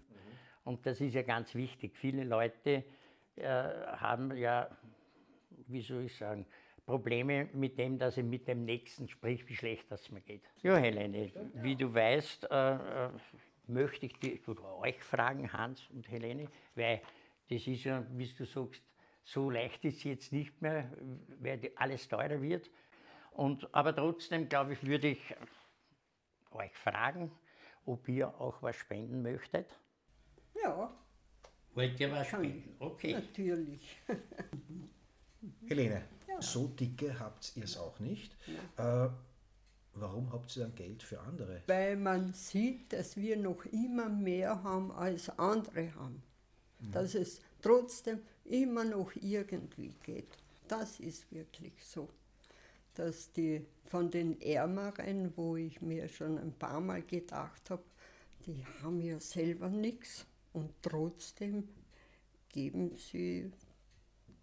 Und 0.64 0.84
das 0.86 1.00
ist 1.00 1.14
ja 1.14 1.22
ganz 1.22 1.54
wichtig. 1.54 1.96
Viele 1.96 2.24
Leute 2.24 2.82
äh, 3.36 3.44
haben 3.44 4.36
ja, 4.36 4.68
wie 5.68 5.82
soll 5.82 6.06
ich 6.06 6.16
sagen, 6.16 6.46
Probleme 6.84 7.48
mit 7.52 7.78
dem, 7.78 7.96
dass 7.96 8.16
ich 8.16 8.24
mit 8.24 8.48
dem 8.48 8.64
Nächsten 8.64 9.06
sprich, 9.08 9.48
wie 9.48 9.54
schlecht 9.54 9.88
das 9.88 10.10
mir 10.10 10.20
geht. 10.20 10.42
Ja, 10.64 10.76
Helene, 10.76 11.30
wie 11.54 11.76
du 11.76 11.94
weißt, 11.94 12.50
äh, 12.50 13.04
äh, 13.06 13.10
möchte 13.68 14.06
ich 14.06 14.18
dich 14.18 14.48
oder 14.48 14.78
euch 14.78 15.00
fragen, 15.00 15.52
Hans 15.52 15.88
und 15.90 16.10
Helene, 16.10 16.48
weil 16.74 17.02
das 17.48 17.68
ist 17.68 17.84
ja, 17.84 18.04
wie 18.10 18.26
du 18.26 18.44
sagst, 18.44 18.82
so 19.22 19.48
leicht 19.48 19.84
ist 19.84 19.98
es 19.98 20.02
jetzt 20.02 20.32
nicht 20.32 20.60
mehr, 20.60 20.90
weil 21.38 21.70
alles 21.76 22.08
teurer 22.08 22.42
wird. 22.42 22.68
Und, 23.34 23.74
aber 23.74 23.94
trotzdem, 23.94 24.48
glaube 24.48 24.74
ich, 24.74 24.86
würde 24.86 25.08
ich 25.08 25.34
euch 26.50 26.72
fragen, 26.74 27.32
ob 27.86 28.08
ihr 28.08 28.28
auch 28.40 28.62
was 28.62 28.76
spenden 28.76 29.22
möchtet. 29.22 29.66
Ja, 30.54 30.92
Wollt 31.74 31.98
ihr 32.00 32.12
was 32.12 32.26
spenden? 32.28 32.74
Okay. 32.78 33.14
natürlich. 33.14 34.02
Helene, 35.66 36.04
so 36.40 36.66
dicke 36.68 37.18
habt 37.18 37.56
ihr 37.56 37.64
es 37.64 37.76
auch 37.76 37.98
nicht. 37.98 38.36
Äh, 38.76 39.08
warum 39.94 40.32
habt 40.32 40.54
ihr 40.56 40.64
dann 40.64 40.74
Geld 40.74 41.02
für 41.02 41.18
andere? 41.20 41.62
Weil 41.66 41.96
man 41.96 42.32
sieht, 42.32 42.92
dass 42.92 43.16
wir 43.16 43.36
noch 43.36 43.64
immer 43.66 44.08
mehr 44.08 44.62
haben 44.62 44.92
als 44.92 45.30
andere 45.38 45.94
haben. 45.94 46.22
Dass 46.90 47.14
es 47.14 47.40
trotzdem 47.60 48.20
immer 48.44 48.84
noch 48.84 49.12
irgendwie 49.14 49.94
geht. 50.02 50.36
Das 50.66 50.98
ist 50.98 51.30
wirklich 51.30 51.74
so. 51.84 52.08
Dass 52.94 53.32
die 53.32 53.64
von 53.84 54.10
den 54.10 54.40
Ärmeren, 54.40 55.32
wo 55.36 55.56
ich 55.56 55.80
mir 55.80 56.08
schon 56.08 56.38
ein 56.38 56.52
paar 56.52 56.80
Mal 56.80 57.02
gedacht 57.02 57.70
habe, 57.70 57.84
die 58.46 58.64
haben 58.82 59.00
ja 59.00 59.20
selber 59.20 59.68
nichts 59.68 60.26
und 60.52 60.70
trotzdem 60.82 61.68
geben 62.48 62.96
sie 62.96 63.50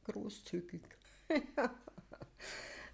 großzügig. 0.06 0.82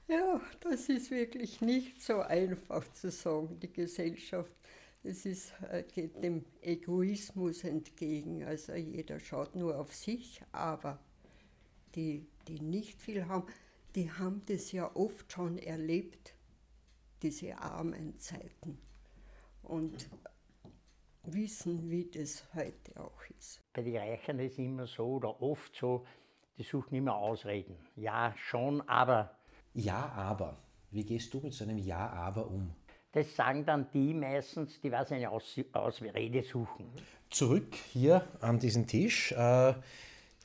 Ja, 0.07 0.39
das 0.59 0.87
ist 0.87 1.09
wirklich 1.09 1.61
nicht 1.61 1.99
so 1.99 2.19
einfach 2.19 2.87
zu 2.93 3.09
sagen, 3.09 3.59
die 3.59 3.73
Gesellschaft. 3.73 4.51
Es 5.03 5.25
ist, 5.25 5.51
äh, 5.71 5.83
geht 5.83 6.23
dem 6.23 6.45
Egoismus 6.61 7.63
entgegen. 7.63 8.43
Also 8.43 8.73
jeder 8.73 9.19
schaut 9.19 9.55
nur 9.55 9.79
auf 9.79 9.95
sich, 9.95 10.41
aber 10.51 10.99
die, 11.95 12.27
die 12.47 12.59
nicht 12.59 13.01
viel 13.01 13.27
haben, 13.27 13.47
die 13.95 14.12
haben 14.12 14.41
das 14.47 14.71
ja 14.71 14.93
oft 14.95 15.31
schon 15.31 15.58
erlebt, 15.58 16.36
diese 17.21 17.58
armen 17.58 18.17
Zeiten. 18.19 18.77
Und 19.63 20.10
wissen, 21.23 21.89
wie 21.89 22.05
das 22.05 22.45
heute 22.53 22.99
auch 22.99 23.19
ist. 23.38 23.62
Bei 23.73 23.81
den 23.81 23.97
Reichen 23.97 24.39
ist 24.39 24.53
es 24.53 24.60
immer 24.60 24.86
so 24.86 25.15
oder 25.15 25.41
oft 25.41 25.75
so, 25.75 26.05
die 26.58 26.63
suchen 26.63 26.95
immer 26.95 27.15
Ausreden. 27.15 27.75
Ja, 27.95 28.34
schon, 28.38 28.81
aber. 28.88 29.38
Ja, 29.73 30.10
aber. 30.10 30.58
Wie 30.91 31.03
gehst 31.03 31.34
du 31.34 31.39
mit 31.39 31.53
so 31.53 31.63
einem 31.63 31.77
Ja, 31.77 32.10
aber 32.10 32.47
um? 32.47 32.75
Das 33.12 33.36
sagen 33.36 33.65
dann 33.65 33.89
die 33.91 34.13
meistens, 34.13 34.79
die 34.81 34.91
was 34.91 35.12
eine 35.12 35.29
Aus 35.29 35.60
Ausrede 35.71 36.43
suchen. 36.43 36.91
Zurück 37.29 37.73
hier 37.73 38.27
an 38.41 38.60
diesen 38.60 38.86
Tisch. 38.88 39.31
Äh, 39.31 39.73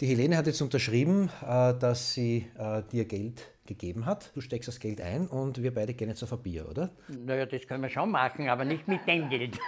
die 0.01 0.07
Helene 0.07 0.37
hat 0.37 0.47
jetzt 0.47 0.63
unterschrieben, 0.63 1.31
äh, 1.43 1.75
dass 1.79 2.15
sie 2.15 2.47
äh, 2.59 2.83
dir 2.91 3.05
Geld 3.05 3.53
gegeben 3.67 4.07
hat. 4.07 4.35
Du 4.35 4.41
steckst 4.41 4.69
das 4.69 4.81
Geld 4.81 5.01
ein 5.01 5.27
und 5.27 5.63
wir 5.63 5.75
beide 5.75 5.93
gehen 5.95 6.09
jetzt 6.09 6.23
auf 6.23 6.33
ein 6.33 6.43
Bier, 6.43 6.69
oder? 6.69 6.91
Naja, 7.09 7.45
das 7.47 7.67
können 7.67 7.83
wir 7.83 7.91
schon 7.91 8.11
machen, 8.11 8.49
aber 8.49 8.65
nicht 8.65 8.89
mit 8.89 9.07
dem 9.07 9.29
Geld. 9.29 9.59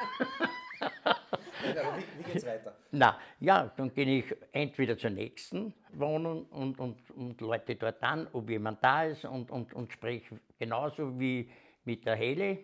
wie, 1.62 2.18
wie 2.18 2.33
geht's 2.33 2.47
weiter? 2.47 2.75
Na, 2.90 3.18
ja, 3.40 3.71
dann 3.77 3.92
gehe 3.92 4.21
ich 4.21 4.25
entweder 4.53 4.97
zur 4.97 5.11
nächsten 5.11 5.75
Wohnung 5.92 6.47
und, 6.47 6.79
und, 6.81 6.97
und 7.14 7.40
läute 7.40 7.77
dort 7.77 8.03
an, 8.03 8.27
ob 8.33 8.49
jemand 8.49 8.83
da 8.83 9.05
ist 9.05 9.25
und, 9.27 9.51
und, 9.51 9.73
und 9.75 9.92
spreche 9.92 10.40
genauso 10.59 11.18
wie 11.21 11.49
mit 11.85 12.07
der 12.07 12.16
Hele. 12.16 12.59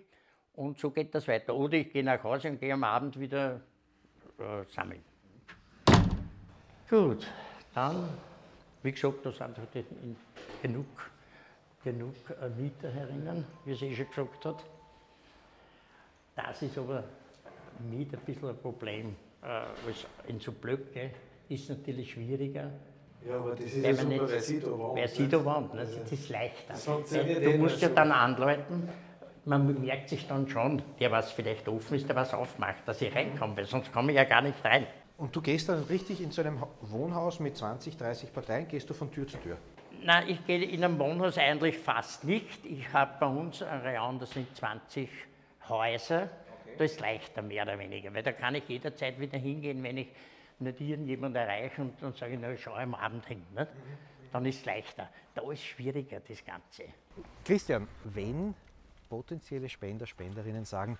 Und 0.54 0.78
so 0.78 0.90
geht 0.90 1.14
das 1.14 1.28
weiter. 1.28 1.54
Oder 1.54 1.74
ich 1.74 1.90
gehe 1.90 2.02
nach 2.02 2.22
Hause 2.24 2.48
und 2.48 2.58
gehe 2.58 2.72
am 2.72 2.82
Abend 2.82 3.20
wieder 3.20 3.60
äh, 4.38 4.64
sammeln. 4.74 5.04
Gut, 6.90 7.26
dann, 7.78 8.08
wie 8.82 8.92
gesagt, 8.92 9.24
da 9.24 9.30
sind 9.32 9.56
in- 9.74 10.16
genug, 10.62 10.86
genug 11.84 12.14
äh, 12.42 12.48
Mieter 12.60 12.90
herinnen, 12.90 13.44
wie 13.64 13.74
sie 13.74 13.86
eh 13.86 13.94
schon 13.96 14.06
gesagt 14.12 14.44
hat. 14.44 14.64
Das 16.34 16.62
ist 16.62 16.76
aber 16.76 17.04
mit 17.90 18.12
ein 18.12 18.20
bisschen 18.20 18.48
ein 18.48 18.56
Problem. 18.58 19.14
Äh, 19.42 19.46
als 19.46 20.06
in 20.26 20.40
so 20.40 20.50
Blöcke 20.52 21.10
ist 21.48 21.68
natürlich 21.68 22.12
schwieriger. 22.12 22.70
Ja, 23.26 23.36
aber 23.36 23.50
das 23.52 23.60
ist 23.66 23.82
Wenn 23.82 23.96
ja 23.96 24.02
man 24.02 24.12
super, 24.12 24.24
nicht- 24.36 24.50
wer 24.50 24.60
da 24.70 24.78
wohnt. 24.78 24.96
Wer 25.18 25.28
da 25.28 25.44
wohnt, 25.44 25.74
ne? 25.74 25.80
das 25.80 26.12
ist 26.12 26.28
leichter. 26.28 26.74
Eh 27.12 27.34
du 27.40 27.50
nur 27.50 27.58
musst 27.58 27.80
ja 27.80 27.88
dann 27.90 28.10
anläuten, 28.12 28.88
man 29.44 29.80
merkt 29.80 30.08
sich 30.08 30.26
dann 30.26 30.48
schon, 30.48 30.82
der 31.00 31.10
was 31.12 31.30
vielleicht 31.32 31.68
offen 31.68 31.94
ist, 31.96 32.08
der 32.08 32.16
was 32.16 32.34
aufmacht, 32.34 32.86
dass 32.86 33.00
ich 33.02 33.14
reinkomme, 33.14 33.56
weil 33.56 33.66
sonst 33.66 33.92
komme 33.92 34.12
ich 34.12 34.16
ja 34.16 34.24
gar 34.24 34.42
nicht 34.42 34.62
rein. 34.64 34.86
Und 35.18 35.34
du 35.34 35.42
gehst 35.42 35.68
dann 35.68 35.82
richtig 35.82 36.20
in 36.20 36.30
so 36.30 36.40
einem 36.42 36.62
Wohnhaus 36.80 37.40
mit 37.40 37.56
20, 37.56 37.96
30 37.96 38.32
Parteien, 38.32 38.68
gehst 38.68 38.88
du 38.88 38.94
von 38.94 39.10
Tür 39.10 39.26
zu 39.26 39.36
Tür? 39.38 39.58
Nein, 40.04 40.28
ich 40.28 40.46
gehe 40.46 40.62
in 40.62 40.84
einem 40.84 40.96
Wohnhaus 40.96 41.36
eigentlich 41.36 41.76
fast 41.76 42.22
nicht. 42.22 42.64
Ich 42.64 42.92
habe 42.92 43.14
bei 43.18 43.26
uns 43.26 43.60
ein 43.60 43.80
Rayon, 43.80 44.20
das 44.20 44.30
sind 44.30 44.56
20 44.56 45.08
Häuser. 45.68 46.22
Okay. 46.62 46.74
Da 46.78 46.84
ist 46.84 47.00
leichter, 47.00 47.42
mehr 47.42 47.64
oder 47.64 47.76
weniger, 47.80 48.14
weil 48.14 48.22
da 48.22 48.30
kann 48.30 48.54
ich 48.54 48.68
jederzeit 48.68 49.18
wieder 49.18 49.38
hingehen, 49.38 49.82
wenn 49.82 49.96
ich 49.98 50.06
nicht 50.60 50.80
irgendjemand 50.80 51.34
erreiche 51.34 51.82
und 51.82 52.00
dann 52.00 52.12
sage 52.12 52.34
ich, 52.34 52.38
na, 52.40 52.56
schau 52.56 52.74
am 52.74 52.94
Abend 52.94 53.26
hin. 53.26 53.42
Nicht? 53.56 53.74
Mhm. 53.74 54.30
Dann 54.32 54.46
ist 54.46 54.60
es 54.60 54.64
leichter. 54.66 55.08
Da 55.34 55.50
ist 55.50 55.64
schwieriger, 55.64 56.20
das 56.20 56.44
Ganze. 56.44 56.84
Christian, 57.44 57.88
wenn 58.04 58.54
potenzielle 59.08 59.68
Spender, 59.68 60.06
Spenderinnen 60.06 60.64
sagen, 60.64 60.96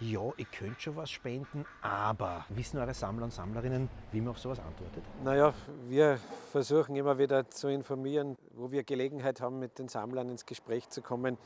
ja, 0.00 0.32
ich 0.36 0.50
könnte 0.50 0.80
schon 0.80 0.96
was 0.96 1.10
spenden, 1.10 1.64
aber 1.80 2.44
wissen 2.48 2.78
eure 2.78 2.94
Sammler 2.94 3.24
und 3.24 3.32
Sammlerinnen, 3.32 3.88
wie 4.12 4.20
man 4.20 4.30
auf 4.30 4.38
sowas 4.38 4.58
antwortet? 4.58 5.04
Naja, 5.22 5.54
wir 5.88 6.18
versuchen 6.50 6.96
immer 6.96 7.18
wieder 7.18 7.48
zu 7.48 7.68
informieren, 7.68 8.36
wo 8.54 8.70
wir 8.70 8.82
Gelegenheit 8.82 9.40
haben, 9.40 9.58
mit 9.58 9.78
den 9.78 9.88
Sammlern 9.88 10.28
ins 10.30 10.46
Gespräch 10.46 10.88
zu 10.88 11.00
kommen, 11.00 11.38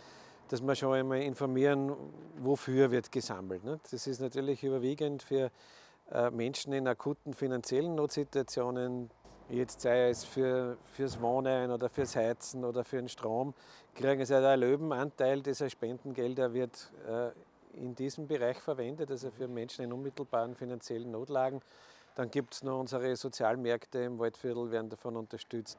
dass 0.48 0.62
wir 0.62 0.74
schon 0.74 0.94
einmal 0.94 1.20
informieren, 1.20 1.94
wofür 2.38 2.90
wird 2.90 3.12
gesammelt. 3.12 3.64
Ne? 3.64 3.78
Das 3.90 4.06
ist 4.06 4.20
natürlich 4.20 4.64
überwiegend 4.64 5.22
für 5.22 5.50
äh, 6.10 6.30
Menschen 6.30 6.72
in 6.72 6.88
akuten 6.88 7.34
finanziellen 7.34 7.94
Notsituationen, 7.94 9.10
jetzt 9.50 9.82
sei 9.82 10.08
es 10.08 10.24
für, 10.24 10.78
fürs 10.84 11.20
Wohnen 11.20 11.70
oder 11.70 11.88
fürs 11.88 12.16
Heizen 12.16 12.64
oder 12.64 12.84
für 12.84 12.96
den 12.96 13.08
Strom, 13.08 13.54
kriegen 13.94 14.24
sie 14.24 14.36
einen 14.36 14.60
Löwenanteil 14.60 15.42
dieser 15.42 15.68
Spendengelder 15.68 16.52
wird 16.54 16.90
äh, 17.06 17.30
in 17.74 17.94
diesem 17.94 18.26
Bereich 18.26 18.58
verwendet, 18.58 19.10
also 19.10 19.30
für 19.30 19.48
Menschen 19.48 19.84
in 19.84 19.92
unmittelbaren 19.92 20.54
finanziellen 20.54 21.10
Notlagen. 21.10 21.60
Dann 22.14 22.30
gibt 22.30 22.54
es 22.54 22.62
noch 22.62 22.80
unsere 22.80 23.14
Sozialmärkte 23.14 24.00
im 24.00 24.18
Waldviertel, 24.18 24.70
werden 24.70 24.88
davon 24.88 25.16
unterstützt. 25.16 25.78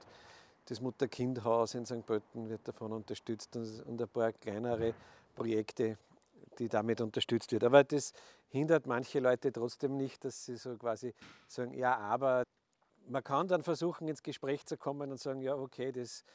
Das 0.66 0.80
Mutter-Kind-Haus 0.80 1.74
in 1.74 1.86
St. 1.86 2.06
Pölten 2.06 2.50
wird 2.50 2.68
davon 2.68 2.94
unterstützt 2.94 3.56
und 3.56 4.02
ein 4.02 4.08
paar 4.08 4.32
kleinere 4.34 4.94
Projekte, 5.36 5.98
die 6.58 6.70
damit 6.70 7.02
unterstützt 7.02 7.52
werden. 7.52 7.66
Aber 7.66 7.84
das 7.84 8.14
hindert 8.50 8.86
manche 8.86 9.20
Leute 9.20 9.52
trotzdem 9.52 9.98
nicht, 9.98 10.24
dass 10.24 10.46
sie 10.46 10.56
so 10.56 10.78
quasi 10.78 11.14
sagen, 11.48 11.74
ja, 11.74 11.98
aber 11.98 12.44
man 13.08 13.24
kann 13.24 13.48
dann 13.48 13.64
versuchen, 13.64 14.08
ins 14.08 14.24
Gespräch 14.24 14.66
zu 14.66 14.78
kommen 14.78 15.12
und 15.12 15.20
sagen, 15.20 15.42
ja, 15.42 15.56
okay, 15.56 15.92
das, 15.92 16.22
äh, 16.22 16.26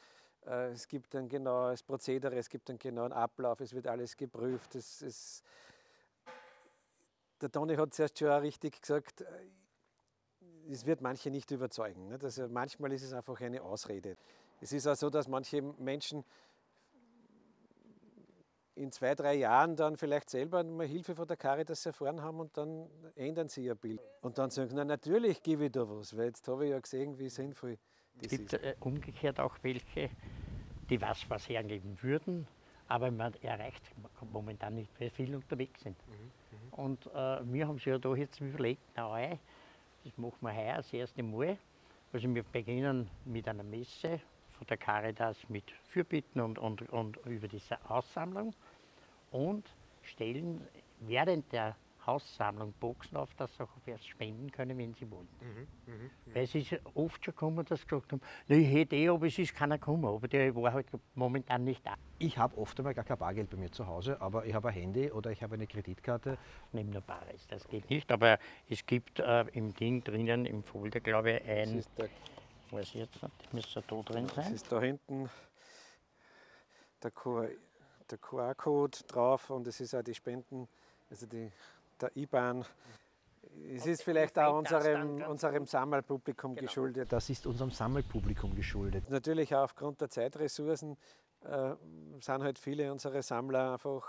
es 0.46 0.88
gibt 0.88 1.14
ein 1.14 1.28
genaues 1.28 1.82
Prozedere, 1.82 2.36
es 2.36 2.48
gibt 2.48 2.68
einen 2.70 2.78
genauen 2.78 3.12
Ablauf, 3.12 3.60
es 3.60 3.72
wird 3.72 3.86
alles 3.86 4.16
geprüft. 4.16 4.74
Es, 4.74 5.00
es 5.02 5.42
der 7.40 7.50
Toni 7.50 7.76
hat 7.76 7.92
zuerst 7.92 8.18
schon 8.18 8.28
richtig 8.28 8.80
gesagt, 8.80 9.20
äh, 9.20 9.26
es 10.70 10.86
wird 10.86 11.02
manche 11.02 11.30
nicht 11.30 11.50
überzeugen. 11.50 12.16
Also 12.22 12.48
manchmal 12.48 12.92
ist 12.92 13.02
es 13.02 13.12
einfach 13.12 13.38
eine 13.40 13.62
Ausrede. 13.62 14.16
Es 14.60 14.72
ist 14.72 14.86
auch 14.86 14.96
so, 14.96 15.10
dass 15.10 15.28
manche 15.28 15.60
Menschen 15.60 16.24
in 18.76 18.90
zwei, 18.90 19.14
drei 19.14 19.34
Jahren 19.34 19.76
dann 19.76 19.96
vielleicht 19.96 20.30
selber 20.30 20.64
mal 20.64 20.86
Hilfe 20.86 21.14
von 21.14 21.26
der 21.28 21.36
Caritas 21.36 21.84
erfahren 21.86 22.22
haben 22.22 22.40
und 22.40 22.56
dann 22.56 22.88
ändern 23.14 23.48
sie 23.48 23.64
ihr 23.66 23.74
Bild. 23.74 24.00
Und 24.22 24.38
dann 24.38 24.50
sagen 24.50 24.68
sie, 24.68 24.74
na 24.74 24.84
natürlich 24.84 25.42
gebe 25.42 25.66
ich 25.66 25.72
da 25.72 25.88
was, 25.88 26.16
weil 26.16 26.26
jetzt 26.26 26.48
habe 26.48 26.64
ich 26.64 26.70
ja 26.70 26.80
gesehen, 26.80 27.18
wie 27.18 27.28
sinnvoll 27.28 27.78
es 28.22 28.28
gibt 28.30 28.52
äh, 28.52 28.74
umgekehrt 28.80 29.40
auch 29.40 29.56
welche, 29.62 30.10
die 30.88 31.00
was, 31.00 31.28
was 31.28 31.48
hergeben 31.48 31.98
würden, 32.02 32.46
aber 32.88 33.10
man 33.10 33.34
erreicht 33.42 33.82
momentan 34.32 34.74
nicht, 34.74 34.90
weil 35.00 35.10
viele 35.10 35.36
unterwegs 35.36 35.82
sind. 35.82 35.96
Mhm, 36.06 36.14
mhm. 36.14 36.72
Und 36.72 37.06
äh, 37.06 37.52
wir 37.52 37.66
haben 37.66 37.76
sich 37.76 37.86
ja 37.86 37.98
da 37.98 38.14
jetzt 38.14 38.40
überlegt, 38.40 38.82
na, 38.96 39.38
das 40.04 40.18
machen 40.18 40.36
wir 40.40 40.54
heuer 40.54 40.76
das 40.76 40.92
erste 40.92 41.22
Mal. 41.22 41.56
Also 42.12 42.32
wir 42.32 42.42
beginnen 42.44 43.10
mit 43.24 43.48
einer 43.48 43.64
Messe 43.64 44.20
von 44.52 44.66
der 44.68 44.76
Caritas 44.76 45.48
mit 45.48 45.70
Fürbitten 45.88 46.40
und, 46.40 46.58
und, 46.58 46.88
und 46.90 47.16
über 47.26 47.48
diese 47.48 47.78
Aussammlung 47.90 48.54
und 49.30 49.68
stellen 50.02 50.60
während 51.00 51.50
der 51.52 51.74
Haussammlung 52.06 52.72
Boxen 52.80 53.16
auf, 53.16 53.34
dass 53.34 53.54
sie 53.56 53.62
auch 53.62 53.68
erst 53.86 54.06
spenden 54.06 54.50
können, 54.50 54.76
wenn 54.78 54.94
sie 54.94 55.10
wollen. 55.10 55.28
Mhm, 55.40 55.92
mh, 55.92 56.04
mh. 56.26 56.34
Weil 56.34 56.44
es 56.44 56.54
ist 56.54 56.74
oft 56.94 57.24
schon 57.24 57.34
gekommen, 57.34 57.64
dass 57.64 57.80
sie 57.80 57.86
gesagt 57.86 58.12
haben, 58.12 58.20
ich 58.48 58.72
hätte 58.72 58.96
eh, 58.96 59.08
aber 59.08 59.26
es 59.26 59.38
ist 59.38 59.54
keiner 59.54 59.78
gekommen, 59.78 60.04
aber 60.04 60.28
der 60.28 60.54
war 60.54 60.72
halt 60.72 60.86
momentan 61.14 61.64
nicht 61.64 61.84
da. 61.86 61.94
Ich 62.18 62.38
habe 62.38 62.56
oft 62.58 62.78
einmal 62.78 62.94
gar 62.94 63.04
kein 63.04 63.18
Bargeld 63.18 63.50
bei 63.50 63.56
mir 63.56 63.70
zu 63.70 63.86
Hause, 63.86 64.20
aber 64.20 64.44
ich 64.46 64.54
habe 64.54 64.68
ein 64.68 64.74
Handy 64.74 65.10
oder 65.10 65.30
ich 65.30 65.42
habe 65.42 65.54
eine 65.54 65.66
Kreditkarte. 65.66 66.38
Neben 66.72 66.92
der 66.92 67.00
Bares, 67.00 67.46
das 67.48 67.66
geht 67.68 67.88
nicht, 67.90 68.10
aber 68.10 68.38
es 68.68 68.84
gibt 68.86 69.20
äh, 69.20 69.42
im 69.52 69.74
Ding 69.74 70.02
drinnen, 70.04 70.46
im 70.46 70.62
Folder, 70.62 71.00
glaube 71.00 71.32
ich, 71.32 71.48
ein, 71.48 71.76
das 71.76 71.94
der, 71.94 72.08
weiß 72.70 72.88
ich 72.88 72.94
jetzt 72.94 73.22
nicht, 73.22 73.54
müsste 73.54 73.82
da 73.86 74.02
drin 74.02 74.28
sein. 74.28 74.44
Das 74.44 74.50
ist 74.50 74.70
da 74.70 74.80
hinten 74.80 75.28
der 78.10 78.18
QR-Code 78.18 78.98
drauf 79.08 79.50
und 79.50 79.66
es 79.66 79.80
ist 79.80 79.94
auch 79.94 80.02
die 80.02 80.14
Spenden, 80.14 80.68
also 81.10 81.26
die 81.26 81.50
der 82.00 82.16
IBAN. 82.16 82.64
Es 83.72 83.86
ist 83.86 84.02
vielleicht 84.02 84.38
auch 84.38 84.58
unserem, 84.58 85.22
unserem 85.22 85.66
Sammelpublikum 85.66 86.54
genau. 86.54 86.66
geschuldet. 86.66 87.12
Das 87.12 87.30
ist 87.30 87.46
unserem 87.46 87.70
Sammelpublikum 87.70 88.54
geschuldet. 88.54 89.08
Natürlich 89.10 89.54
auch 89.54 89.64
aufgrund 89.64 90.00
der 90.00 90.10
Zeitressourcen 90.10 90.96
äh, 91.44 91.74
sind 92.20 92.42
halt 92.42 92.58
viele 92.58 92.90
unserer 92.90 93.22
Sammler 93.22 93.74
einfach 93.74 94.04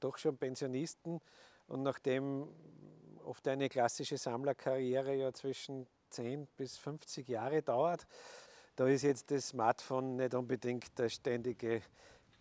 doch 0.00 0.16
schon 0.16 0.36
Pensionisten. 0.36 1.20
Und 1.66 1.82
nachdem 1.82 2.48
oft 3.24 3.46
eine 3.48 3.68
klassische 3.68 4.16
Sammlerkarriere 4.16 5.14
ja 5.14 5.32
zwischen 5.32 5.86
10 6.10 6.46
bis 6.56 6.76
50 6.78 7.28
Jahre 7.28 7.62
dauert, 7.62 8.06
da 8.76 8.86
ist 8.86 9.02
jetzt 9.02 9.30
das 9.30 9.48
Smartphone 9.48 10.16
nicht 10.16 10.34
unbedingt 10.34 10.98
der 10.98 11.08
ständige 11.08 11.82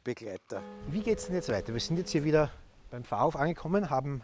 Begleiter. 0.04 0.64
Wie 0.88 1.02
geht 1.02 1.20
es 1.20 1.26
denn 1.26 1.36
jetzt 1.36 1.50
weiter? 1.50 1.74
Wir 1.74 1.82
sind 1.82 1.98
jetzt 1.98 2.12
hier 2.12 2.24
wieder 2.24 2.50
beim 2.90 3.04
Fahrhof 3.04 3.36
angekommen, 3.36 3.90
haben 3.90 4.22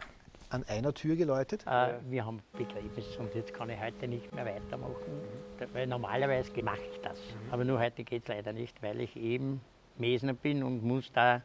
an 0.50 0.64
einer 0.68 0.94
Tür 0.94 1.16
geläutet? 1.16 1.64
Äh, 1.66 1.94
wir 2.08 2.24
haben 2.24 2.42
Begräbnis 2.52 3.16
und 3.18 3.34
jetzt 3.34 3.52
kann 3.52 3.70
ich 3.70 3.80
heute 3.80 4.08
nicht 4.08 4.32
mehr 4.34 4.46
weitermachen, 4.46 4.94
mhm. 4.96 5.66
weil 5.72 5.86
normalerweise 5.86 6.50
mache 6.62 6.80
ich 6.92 7.00
das. 7.00 7.18
Mhm. 7.18 7.52
Aber 7.52 7.64
nur 7.64 7.78
heute 7.78 8.04
geht 8.04 8.22
es 8.22 8.28
leider 8.28 8.52
nicht, 8.52 8.82
weil 8.82 9.00
ich 9.00 9.16
eben 9.16 9.60
Mesner 9.98 10.34
bin 10.34 10.62
und 10.62 10.82
muss 10.82 11.10
da 11.12 11.42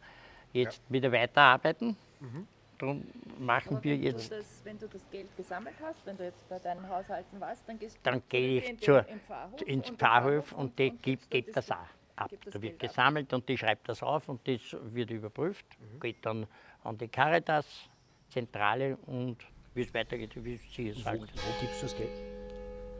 jetzt 0.53 0.81
ja. 0.87 0.93
wieder 0.93 1.11
weiterarbeiten. 1.11 1.95
Mhm. 2.19 2.47
Darum 2.77 3.03
machen 3.37 3.75
Aber 3.75 3.83
wir 3.83 3.93
wenn 3.93 4.03
jetzt. 4.03 4.31
Du 4.31 4.37
das, 4.37 4.61
wenn 4.63 4.79
du 4.79 4.87
das 4.87 5.01
Geld 5.11 5.35
gesammelt 5.37 5.75
hast, 5.83 6.05
wenn 6.05 6.17
du 6.17 6.23
jetzt 6.23 6.47
bei 6.49 6.57
deinen 6.59 6.87
Haushalten 6.89 7.39
warst, 7.39 7.67
dann 7.67 7.77
gehst 7.77 7.99
dann 8.03 8.21
gehe 8.27 8.59
ich 8.59 8.79
zur, 8.81 9.03
Pfarrhof 9.03 9.61
ins 9.61 9.89
Pfarrhof 9.91 10.51
und, 10.53 10.59
und 10.59 10.79
der 10.79 10.89
gibt, 10.89 11.29
gibt 11.29 11.55
das 11.55 11.69
auch 11.71 11.77
ab. 12.15 12.31
Da 12.51 12.61
wird 12.61 12.79
gesammelt 12.79 13.31
ab. 13.31 13.39
und 13.39 13.49
die 13.49 13.57
schreibt 13.57 13.87
das 13.87 14.01
auf 14.01 14.29
und 14.29 14.47
das 14.47 14.75
wird 14.81 15.11
überprüft, 15.11 15.65
mhm. 15.79 15.99
geht 15.99 16.25
dann 16.25 16.47
an 16.83 16.97
die 16.97 17.07
Caritas 17.07 17.89
Zentrale 18.31 18.97
und 19.05 19.37
wie 19.73 19.81
es 19.81 19.93
weitergeht, 19.93 20.31
wie 20.43 20.57
Sie 20.57 20.89
es 20.89 21.03
sagen. 21.03 21.21
Wo 21.21 21.61
gibst 21.61 21.81
du 21.81 21.85
das 21.85 21.95
Geld? 21.95 22.09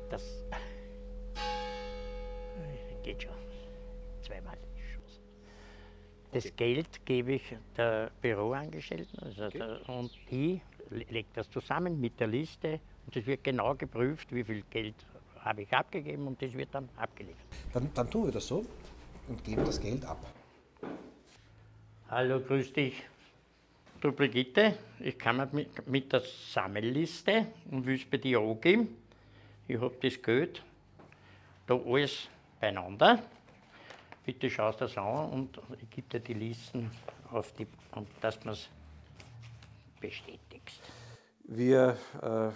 Das 0.09 0.23
geht 3.03 3.23
schon. 3.23 3.33
Zweimal. 4.21 4.57
Das 6.31 6.45
okay. 6.45 6.53
Geld 6.55 7.05
gebe 7.05 7.33
ich 7.33 7.55
der 7.75 8.11
Büroangestellten 8.21 9.19
also 9.19 9.45
okay. 9.45 9.57
der, 9.57 9.89
und 9.89 10.11
die 10.29 10.61
legt 10.89 11.35
das 11.35 11.49
zusammen 11.49 11.99
mit 11.99 12.19
der 12.19 12.27
Liste 12.27 12.79
und 13.05 13.15
es 13.15 13.25
wird 13.25 13.43
genau 13.43 13.75
geprüft, 13.75 14.33
wie 14.33 14.43
viel 14.43 14.63
Geld 14.69 14.95
habe 15.39 15.63
ich 15.63 15.73
abgegeben 15.73 16.27
und 16.27 16.41
das 16.41 16.53
wird 16.53 16.69
dann 16.71 16.87
abgeliefert. 16.95 17.45
Dann, 17.73 17.89
dann 17.93 18.09
tun 18.09 18.25
wir 18.25 18.31
das 18.31 18.47
so 18.47 18.65
und 19.27 19.43
geben 19.43 19.65
das 19.65 19.79
Geld 19.79 20.05
ab. 20.05 20.25
Hallo, 22.09 22.39
grüß 22.39 22.73
dich. 22.73 23.03
Du 24.01 24.11
Brigitte, 24.11 24.79
ich 24.99 25.19
komme 25.19 25.47
mit, 25.51 25.87
mit 25.87 26.11
der 26.11 26.21
Sammelliste 26.21 27.45
und 27.69 27.85
will 27.85 27.97
es 27.97 28.05
bei 28.09 28.17
dir 28.17 28.39
angeben. 28.39 28.97
Ich 29.67 29.79
habe 29.79 29.95
das 30.01 30.19
Geld 30.19 30.63
da 31.67 31.75
alles 31.75 32.27
beieinander. 32.59 33.21
Bitte 34.25 34.49
schau 34.49 34.71
das 34.71 34.97
an 34.97 35.29
und 35.29 35.61
ich 35.79 35.87
gebe 35.91 36.07
dir 36.09 36.19
die 36.19 36.33
Listen 36.33 36.89
auf 37.29 37.53
die, 37.53 37.67
und 37.91 38.07
dass 38.21 38.39
du 38.39 38.49
es 38.49 38.69
bestätigst. 39.99 40.81
Wir 41.43 41.95
äh, 42.23 42.49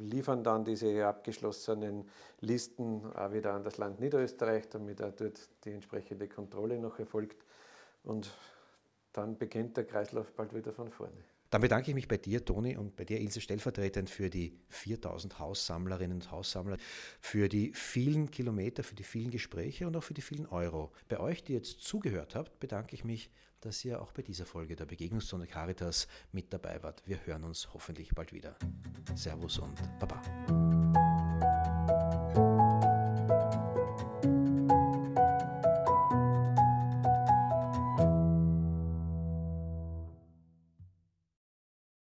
liefern 0.00 0.42
dann 0.42 0.64
diese 0.64 1.06
abgeschlossenen 1.06 2.10
Listen 2.40 3.06
auch 3.14 3.32
wieder 3.32 3.54
an 3.54 3.62
das 3.62 3.78
Land 3.78 4.00
Niederösterreich, 4.00 4.68
damit 4.68 5.00
auch 5.00 5.12
dort 5.12 5.48
die 5.64 5.70
entsprechende 5.70 6.26
Kontrolle 6.26 6.76
noch 6.80 6.98
erfolgt. 6.98 7.44
Und 8.02 8.32
dann 9.12 9.38
beginnt 9.38 9.76
der 9.76 9.84
Kreislauf 9.84 10.32
bald 10.32 10.54
wieder 10.54 10.72
von 10.72 10.90
vorne. 10.90 11.24
Dann 11.50 11.62
bedanke 11.62 11.90
ich 11.90 11.96
mich 11.96 12.06
bei 12.06 12.16
dir, 12.16 12.44
Toni, 12.44 12.76
und 12.76 12.94
bei 12.94 13.04
dir, 13.04 13.20
Ilse, 13.20 13.40
stellvertretend 13.40 14.08
für 14.08 14.30
die 14.30 14.56
4000 14.68 15.40
Haussammlerinnen 15.40 16.18
und 16.18 16.30
Haussammler, 16.30 16.76
für 17.20 17.48
die 17.48 17.72
vielen 17.72 18.30
Kilometer, 18.30 18.84
für 18.84 18.94
die 18.94 19.02
vielen 19.02 19.30
Gespräche 19.32 19.88
und 19.88 19.96
auch 19.96 20.04
für 20.04 20.14
die 20.14 20.22
vielen 20.22 20.46
Euro. 20.46 20.92
Bei 21.08 21.18
euch, 21.18 21.42
die 21.42 21.54
jetzt 21.54 21.80
zugehört 21.80 22.36
habt, 22.36 22.60
bedanke 22.60 22.94
ich 22.94 23.04
mich, 23.04 23.30
dass 23.60 23.84
ihr 23.84 24.00
auch 24.00 24.12
bei 24.12 24.22
dieser 24.22 24.46
Folge 24.46 24.76
der 24.76 24.86
Begegnungsstunde 24.86 25.46
Caritas 25.46 26.06
mit 26.30 26.52
dabei 26.52 26.82
wart. 26.84 27.02
Wir 27.04 27.18
hören 27.26 27.44
uns 27.44 27.74
hoffentlich 27.74 28.14
bald 28.14 28.32
wieder. 28.32 28.56
Servus 29.16 29.58
und 29.58 29.76
Baba. 29.98 30.69